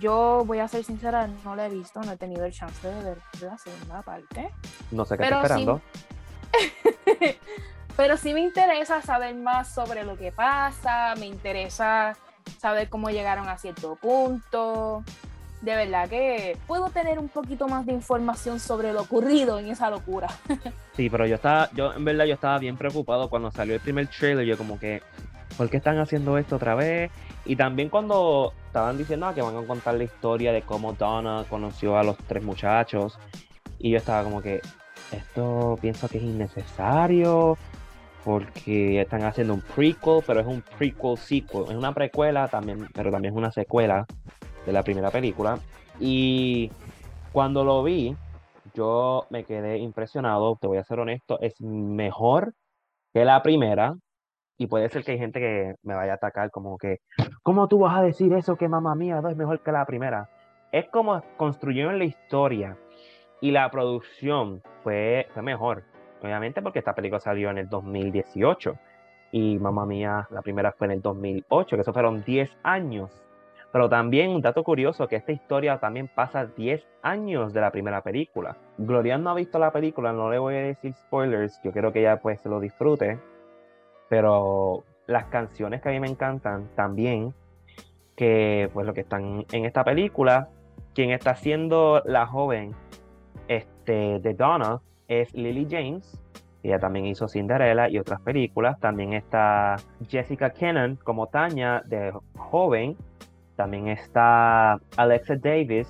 yo 0.00 0.42
voy 0.44 0.58
a 0.58 0.66
ser 0.66 0.82
sincera, 0.82 1.28
no 1.44 1.54
la 1.54 1.66
he 1.66 1.70
visto, 1.70 2.00
no 2.02 2.12
he 2.12 2.16
tenido 2.16 2.44
el 2.44 2.52
chance 2.52 2.86
de 2.86 3.02
ver 3.02 3.18
la 3.40 3.56
segunda 3.58 4.02
parte. 4.02 4.50
No 4.90 5.04
sé 5.04 5.16
qué 5.16 5.24
estoy 5.24 5.38
esperando. 5.38 5.80
Sí... 6.58 7.38
Pero 7.96 8.16
sí 8.16 8.34
me 8.34 8.40
interesa 8.40 9.00
saber 9.02 9.34
más 9.36 9.72
sobre 9.72 10.04
lo 10.04 10.16
que 10.16 10.32
pasa, 10.32 11.14
me 11.18 11.26
interesa 11.26 12.16
saber 12.58 12.88
cómo 12.88 13.10
llegaron 13.10 13.48
a 13.48 13.56
cierto 13.56 13.96
punto. 13.96 15.04
De 15.60 15.76
verdad 15.76 16.08
que 16.08 16.58
puedo 16.66 16.90
tener 16.90 17.18
un 17.18 17.28
poquito 17.28 17.68
más 17.68 17.86
de 17.86 17.92
información 17.92 18.60
sobre 18.60 18.92
lo 18.92 19.02
ocurrido 19.02 19.58
en 19.58 19.68
esa 19.68 19.90
locura. 19.90 20.28
Sí, 20.94 21.10
pero 21.10 21.26
yo 21.26 21.34
estaba, 21.34 21.68
yo 21.72 21.92
en 21.92 22.04
verdad 22.04 22.24
yo 22.24 22.34
estaba 22.34 22.56
bien 22.58 22.76
preocupado 22.76 23.28
cuando 23.28 23.50
salió 23.50 23.74
el 23.74 23.80
primer 23.80 24.06
trailer, 24.06 24.46
yo 24.46 24.56
como 24.56 24.78
que, 24.78 25.02
¿por 25.56 25.68
qué 25.68 25.78
están 25.78 25.98
haciendo 25.98 26.38
esto 26.38 26.54
otra 26.54 26.76
vez? 26.76 27.10
Y 27.44 27.56
también 27.56 27.88
cuando 27.88 28.52
estaban 28.68 28.96
diciendo 28.96 29.34
que 29.34 29.42
van 29.42 29.56
a 29.56 29.66
contar 29.66 29.94
la 29.94 30.04
historia 30.04 30.52
de 30.52 30.62
cómo 30.62 30.92
Donna 30.92 31.44
conoció 31.50 31.98
a 31.98 32.04
los 32.04 32.16
tres 32.28 32.44
muchachos, 32.44 33.18
y 33.80 33.90
yo 33.90 33.98
estaba 33.98 34.22
como 34.22 34.40
que, 34.40 34.60
esto 35.10 35.76
pienso 35.80 36.08
que 36.08 36.18
es 36.18 36.22
innecesario, 36.22 37.58
porque 38.24 39.02
están 39.02 39.22
haciendo 39.22 39.54
un 39.54 39.60
prequel, 39.60 40.22
pero 40.26 40.40
es 40.40 40.46
un 40.46 40.62
prequel 40.78 41.16
sequel, 41.18 41.64
es 41.68 41.74
una 41.74 41.92
precuela 41.92 42.48
también, 42.48 42.88
pero 42.94 43.10
también 43.10 43.34
es 43.34 43.38
una 43.38 43.52
secuela 43.52 44.06
de 44.64 44.72
la 44.72 44.82
primera 44.82 45.10
película. 45.10 45.58
Y 46.00 46.72
cuando 47.32 47.64
lo 47.64 47.82
vi, 47.82 48.16
yo 48.74 49.26
me 49.30 49.44
quedé 49.44 49.78
impresionado, 49.78 50.56
te 50.60 50.66
voy 50.66 50.78
a 50.78 50.84
ser 50.84 51.00
honesto, 51.00 51.38
es 51.40 51.60
mejor 51.60 52.54
que 53.12 53.24
la 53.24 53.42
primera. 53.42 53.94
Y 54.56 54.68
puede 54.68 54.88
ser 54.88 55.04
que 55.04 55.12
hay 55.12 55.18
gente 55.18 55.40
que 55.40 55.74
me 55.82 55.94
vaya 55.94 56.12
a 56.12 56.14
atacar 56.16 56.50
como 56.50 56.78
que, 56.78 56.98
¿cómo 57.42 57.66
tú 57.66 57.80
vas 57.80 57.98
a 57.98 58.02
decir 58.02 58.32
eso 58.34 58.56
que 58.56 58.68
mamá 58.68 58.94
mía 58.94 59.20
es 59.28 59.36
mejor 59.36 59.60
que 59.62 59.72
la 59.72 59.84
primera? 59.84 60.30
Es 60.70 60.88
como 60.90 61.20
construyeron 61.36 61.98
la 61.98 62.04
historia 62.04 62.76
y 63.40 63.50
la 63.50 63.68
producción 63.70 64.62
fue, 64.82 65.26
fue 65.34 65.42
mejor 65.42 65.82
obviamente 66.24 66.62
porque 66.62 66.78
esta 66.80 66.94
película 66.94 67.20
salió 67.20 67.50
en 67.50 67.58
el 67.58 67.68
2018 67.68 68.78
y 69.32 69.58
mamá 69.58 69.84
mía, 69.84 70.28
la 70.30 70.42
primera 70.42 70.72
fue 70.72 70.86
en 70.86 70.92
el 70.92 71.02
2008, 71.02 71.76
que 71.76 71.82
eso 71.82 71.92
fueron 71.92 72.22
10 72.22 72.50
años. 72.62 73.10
Pero 73.72 73.88
también 73.88 74.30
un 74.30 74.40
dato 74.40 74.62
curioso, 74.62 75.08
que 75.08 75.16
esta 75.16 75.32
historia 75.32 75.78
también 75.78 76.06
pasa 76.06 76.46
10 76.46 76.86
años 77.02 77.52
de 77.52 77.60
la 77.60 77.72
primera 77.72 78.02
película. 78.02 78.56
Glorian 78.78 79.24
no 79.24 79.30
ha 79.30 79.34
visto 79.34 79.58
la 79.58 79.72
película, 79.72 80.12
no 80.12 80.30
le 80.30 80.38
voy 80.38 80.54
a 80.54 80.58
decir 80.58 80.94
spoilers, 80.94 81.60
yo 81.64 81.72
quiero 81.72 81.92
que 81.92 82.00
ella 82.00 82.20
pues 82.20 82.40
se 82.40 82.48
lo 82.48 82.60
disfrute, 82.60 83.18
pero 84.08 84.84
las 85.08 85.24
canciones 85.24 85.82
que 85.82 85.88
a 85.88 85.92
mí 85.92 85.98
me 85.98 86.06
encantan 86.06 86.68
también, 86.76 87.34
que 88.14 88.70
pues 88.72 88.86
lo 88.86 88.94
que 88.94 89.00
están 89.00 89.44
en 89.50 89.64
esta 89.64 89.82
película, 89.82 90.48
quien 90.94 91.10
está 91.10 91.34
siendo 91.34 92.00
la 92.04 92.26
joven 92.28 92.76
este, 93.48 94.20
de 94.20 94.34
Donna, 94.34 94.80
es 95.08 95.32
Lily 95.34 95.66
James. 95.70 96.18
Ella 96.62 96.78
también 96.78 97.06
hizo 97.06 97.28
Cinderella 97.28 97.90
y 97.90 97.98
otras 97.98 98.20
películas. 98.22 98.80
También 98.80 99.12
está 99.12 99.76
Jessica 100.08 100.50
Kennan 100.50 100.96
como 100.96 101.26
Tanya 101.26 101.82
de 101.84 102.12
joven. 102.36 102.96
También 103.56 103.88
está 103.88 104.80
Alexa 104.96 105.36
Davis 105.36 105.88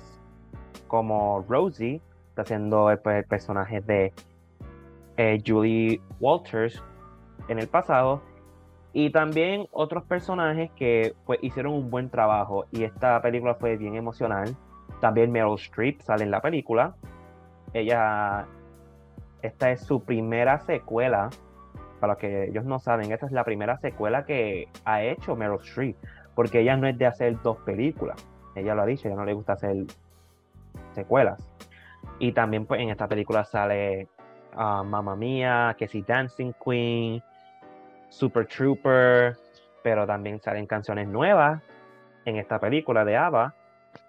como 0.87 1.45
Rosie. 1.47 2.01
Está 2.29 2.41
haciendo 2.41 2.91
el, 2.91 2.99
pues, 2.99 3.25
personaje 3.25 3.79
de 3.79 4.11
eh, 5.15 5.41
Julie 5.45 6.01
Walters 6.19 6.83
en 7.47 7.59
el 7.59 7.67
pasado. 7.69 8.21
Y 8.91 9.09
también 9.11 9.67
otros 9.71 10.03
personajes 10.03 10.71
que 10.71 11.15
pues, 11.25 11.39
hicieron 11.41 11.73
un 11.73 11.89
buen 11.89 12.09
trabajo. 12.09 12.65
Y 12.71 12.83
esta 12.83 13.21
película 13.21 13.55
fue 13.55 13.77
bien 13.77 13.95
emocional. 13.95 14.55
También 14.99 15.31
Meryl 15.31 15.55
Streep 15.55 16.01
sale 16.01 16.25
en 16.25 16.31
la 16.31 16.41
película. 16.41 16.95
Ella 17.73 18.45
esta 19.45 19.71
es 19.71 19.81
su 19.81 20.03
primera 20.03 20.59
secuela. 20.59 21.29
Para 21.99 22.13
los 22.13 22.19
que 22.19 22.45
ellos 22.45 22.65
no 22.65 22.79
saben, 22.79 23.11
esta 23.11 23.25
es 23.25 23.31
la 23.31 23.43
primera 23.43 23.77
secuela 23.77 24.25
que 24.25 24.67
ha 24.83 25.03
hecho 25.03 25.35
Meryl 25.35 25.59
Streep. 25.61 25.95
Porque 26.35 26.59
ella 26.61 26.75
no 26.75 26.87
es 26.87 26.97
de 26.97 27.05
hacer 27.05 27.41
dos 27.41 27.57
películas. 27.59 28.17
Ella 28.55 28.75
lo 28.75 28.81
ha 28.81 28.85
dicho, 28.85 29.07
ella 29.07 29.17
no 29.17 29.25
le 29.25 29.33
gusta 29.33 29.53
hacer 29.53 29.75
secuelas. 30.93 31.47
Y 32.19 32.31
también 32.31 32.65
pues, 32.65 32.81
en 32.81 32.89
esta 32.89 33.07
película 33.07 33.43
sale 33.45 34.07
uh, 34.55 34.83
Mamma 34.83 35.15
Mía, 35.15 35.75
que 35.77 35.87
si 35.87 36.01
Dancing 36.01 36.53
Queen, 36.63 37.21
Super 38.09 38.47
Trooper, 38.47 39.35
pero 39.83 40.05
también 40.07 40.41
salen 40.41 40.65
canciones 40.67 41.07
nuevas 41.07 41.61
en 42.25 42.37
esta 42.37 42.59
película 42.59 43.05
de 43.05 43.17
ABBA, 43.17 43.53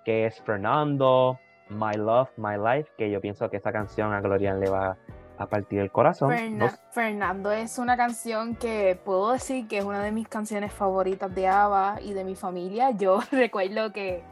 que 0.04 0.26
es 0.26 0.40
Fernando, 0.42 1.38
My 1.68 1.96
Love, 1.96 2.30
My 2.36 2.56
Life, 2.56 2.90
que 2.96 3.10
yo 3.10 3.20
pienso 3.20 3.50
que 3.50 3.56
esta 3.56 3.72
canción 3.72 4.12
a 4.12 4.20
Glorian 4.20 4.60
le 4.60 4.70
va 4.70 4.96
a 5.38 5.46
partir 5.46 5.80
del 5.80 5.90
corazón. 5.90 6.34
Fernando 6.90 7.50
es 7.52 7.78
una 7.78 7.96
canción 7.96 8.54
que 8.56 8.98
puedo 9.04 9.32
decir 9.32 9.68
que 9.68 9.78
es 9.78 9.84
una 9.84 10.02
de 10.02 10.12
mis 10.12 10.28
canciones 10.28 10.72
favoritas 10.72 11.34
de 11.34 11.46
Ava 11.46 11.98
y 12.02 12.12
de 12.12 12.24
mi 12.24 12.34
familia. 12.34 12.90
Yo 12.98 13.20
recuerdo 13.30 13.92
que 13.92 14.22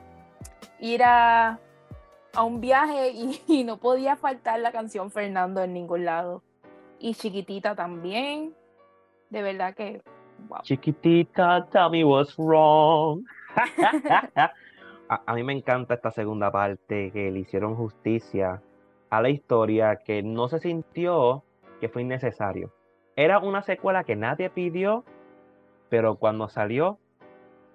ir 0.81 1.03
a, 1.03 1.59
a 2.35 2.43
un 2.43 2.61
viaje 2.61 3.11
y, 3.49 3.65
no 3.65 3.79
podía 3.79 4.17
faltar 4.17 4.61
la 4.61 4.73
canción 4.73 5.11
Fernando 5.11 5.63
en 5.63 5.75
ningún 5.75 6.05
lado. 6.05 6.43
Y 6.99 7.15
chiquitita 7.15 7.75
también. 7.75 8.55
De 9.31 9.43
verdad 9.43 9.75
que. 9.75 10.03
Chiquitita, 10.63 11.67
tell 11.71 11.91
me 11.91 12.05
what's 12.05 12.37
wrong. 12.37 13.25
a, 14.37 15.23
a 15.27 15.35
mí 15.35 15.43
me 15.43 15.53
encanta 15.53 15.95
esta 15.95 16.11
segunda 16.11 16.51
parte 16.51 17.11
que 17.13 17.31
le 17.31 17.41
hicieron 17.41 17.77
justicia 17.77 18.61
a 19.17 19.23
la 19.23 19.31
historia 19.31 19.97
que 20.05 20.23
no 20.23 20.49
se 20.49 20.59
sintió 20.59 21.45
que 21.81 21.89
fue 21.89 22.03
innecesario. 22.03 22.73
Era 23.17 23.39
una 23.39 23.63
secuela 23.63 24.05
que 24.05 24.17
nadie 24.17 24.51
pidió, 24.51 25.05
pero 25.89 26.17
cuando 26.17 26.49
salió 26.49 26.99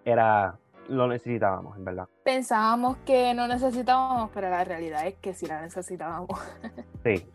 era 0.05 0.57
lo 0.89 1.07
necesitábamos, 1.07 1.77
en 1.77 1.85
verdad. 1.85 2.07
Pensábamos 2.23 2.97
que 3.05 3.33
no 3.33 3.47
necesitábamos, 3.47 4.31
pero 4.33 4.49
la 4.49 4.63
realidad 4.63 5.07
es 5.07 5.15
que 5.15 5.33
sí 5.33 5.45
la 5.45 5.61
necesitábamos. 5.61 6.29
sí. 7.03 7.25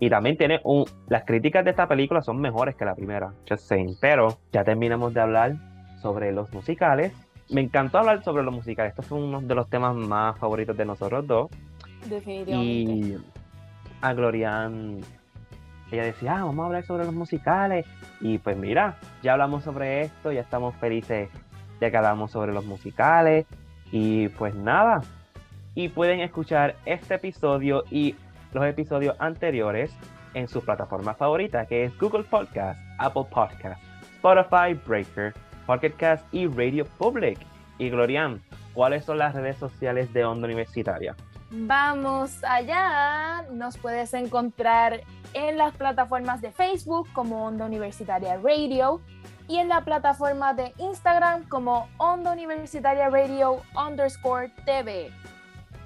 Y 0.00 0.08
también 0.08 0.36
tiene 0.36 0.60
un. 0.64 0.84
Las 1.08 1.24
críticas 1.24 1.64
de 1.64 1.70
esta 1.70 1.86
película 1.86 2.22
son 2.22 2.40
mejores 2.40 2.76
que 2.76 2.84
la 2.84 2.94
primera, 2.94 3.34
just 3.48 3.64
saying. 3.68 3.96
Pero 4.00 4.38
ya 4.52 4.64
terminamos 4.64 5.12
de 5.12 5.20
hablar 5.20 5.56
sobre 6.00 6.32
los 6.32 6.52
musicales. 6.52 7.12
Me 7.50 7.60
encantó 7.60 7.98
hablar 7.98 8.22
sobre 8.22 8.42
los 8.42 8.54
musicales. 8.54 8.90
Estos 8.90 9.06
son 9.06 9.22
uno 9.22 9.40
de 9.40 9.54
los 9.54 9.68
temas 9.68 9.94
más 9.94 10.38
favoritos 10.38 10.76
de 10.76 10.84
nosotros 10.84 11.26
dos. 11.26 11.50
Definitivamente. 12.06 12.62
Y 12.62 13.18
a 14.00 14.12
Glorian, 14.12 15.00
ella 15.90 16.04
decía, 16.04 16.38
ah, 16.38 16.44
vamos 16.44 16.62
a 16.62 16.66
hablar 16.66 16.84
sobre 16.84 17.04
los 17.04 17.14
musicales. 17.14 17.86
Y 18.20 18.38
pues 18.38 18.56
mira, 18.56 18.98
ya 19.22 19.32
hablamos 19.32 19.64
sobre 19.64 20.02
esto, 20.02 20.32
ya 20.32 20.40
estamos 20.40 20.74
felices 20.76 21.30
de 21.80 21.90
que 21.90 21.96
hablamos 21.96 22.30
sobre 22.30 22.52
los 22.52 22.64
musicales. 22.64 23.46
Y 23.90 24.28
pues 24.28 24.54
nada, 24.54 25.02
y 25.78 25.88
pueden 25.88 26.18
escuchar 26.18 26.74
este 26.86 27.14
episodio 27.14 27.84
y 27.88 28.16
los 28.52 28.66
episodios 28.66 29.14
anteriores 29.20 29.92
en 30.34 30.48
su 30.48 30.60
plataforma 30.60 31.14
favorita, 31.14 31.66
que 31.66 31.84
es 31.84 31.96
Google 31.98 32.24
Podcast, 32.24 32.80
Apple 32.98 33.26
Podcast, 33.30 33.80
Spotify, 34.16 34.74
Breaker, 34.86 35.32
Pocket 35.66 35.92
Cast 35.96 36.26
y 36.34 36.48
Radio 36.48 36.84
Public. 36.98 37.38
Y 37.78 37.90
Glorian, 37.90 38.42
¿cuáles 38.74 39.04
son 39.04 39.18
las 39.18 39.36
redes 39.36 39.56
sociales 39.56 40.12
de 40.12 40.24
Onda 40.24 40.46
Universitaria? 40.46 41.14
Vamos 41.50 42.44
allá. 42.44 43.44
Nos 43.50 43.78
puedes 43.78 44.12
encontrar 44.12 45.00
en 45.32 45.56
las 45.56 45.74
plataformas 45.74 46.40
de 46.40 46.52
Facebook 46.52 47.08
como 47.12 47.46
Onda 47.46 47.64
Universitaria 47.64 48.36
Radio 48.36 49.00
y 49.46 49.56
en 49.56 49.68
la 49.68 49.80
plataforma 49.80 50.52
de 50.52 50.74
Instagram 50.76 51.48
como 51.48 51.88
Onda 51.96 52.32
Universitaria 52.32 53.08
Radio 53.08 53.62
underscore 53.74 54.50
TV. 54.66 55.10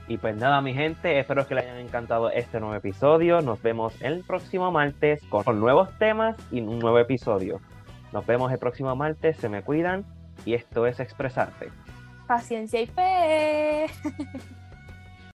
Y 0.08 0.18
pues 0.18 0.36
nada, 0.36 0.60
mi 0.60 0.74
gente, 0.74 1.20
espero 1.20 1.46
que 1.46 1.54
les 1.54 1.64
hayan 1.64 1.78
encantado 1.78 2.28
este 2.30 2.58
nuevo 2.58 2.74
episodio. 2.74 3.40
Nos 3.40 3.62
vemos 3.62 3.94
el 4.02 4.24
próximo 4.24 4.72
martes 4.72 5.22
con 5.28 5.60
nuevos 5.60 5.96
temas 5.98 6.36
y 6.50 6.60
un 6.60 6.80
nuevo 6.80 6.98
episodio. 6.98 7.60
Nos 8.12 8.26
vemos 8.26 8.50
el 8.50 8.58
próximo 8.58 8.94
martes, 8.96 9.36
se 9.36 9.48
me 9.48 9.62
cuidan 9.62 10.04
y 10.44 10.54
esto 10.54 10.86
es 10.86 10.98
Expresarte. 10.98 11.70
Paciencia 12.26 12.80
y 12.80 12.86
fe. 12.86 13.86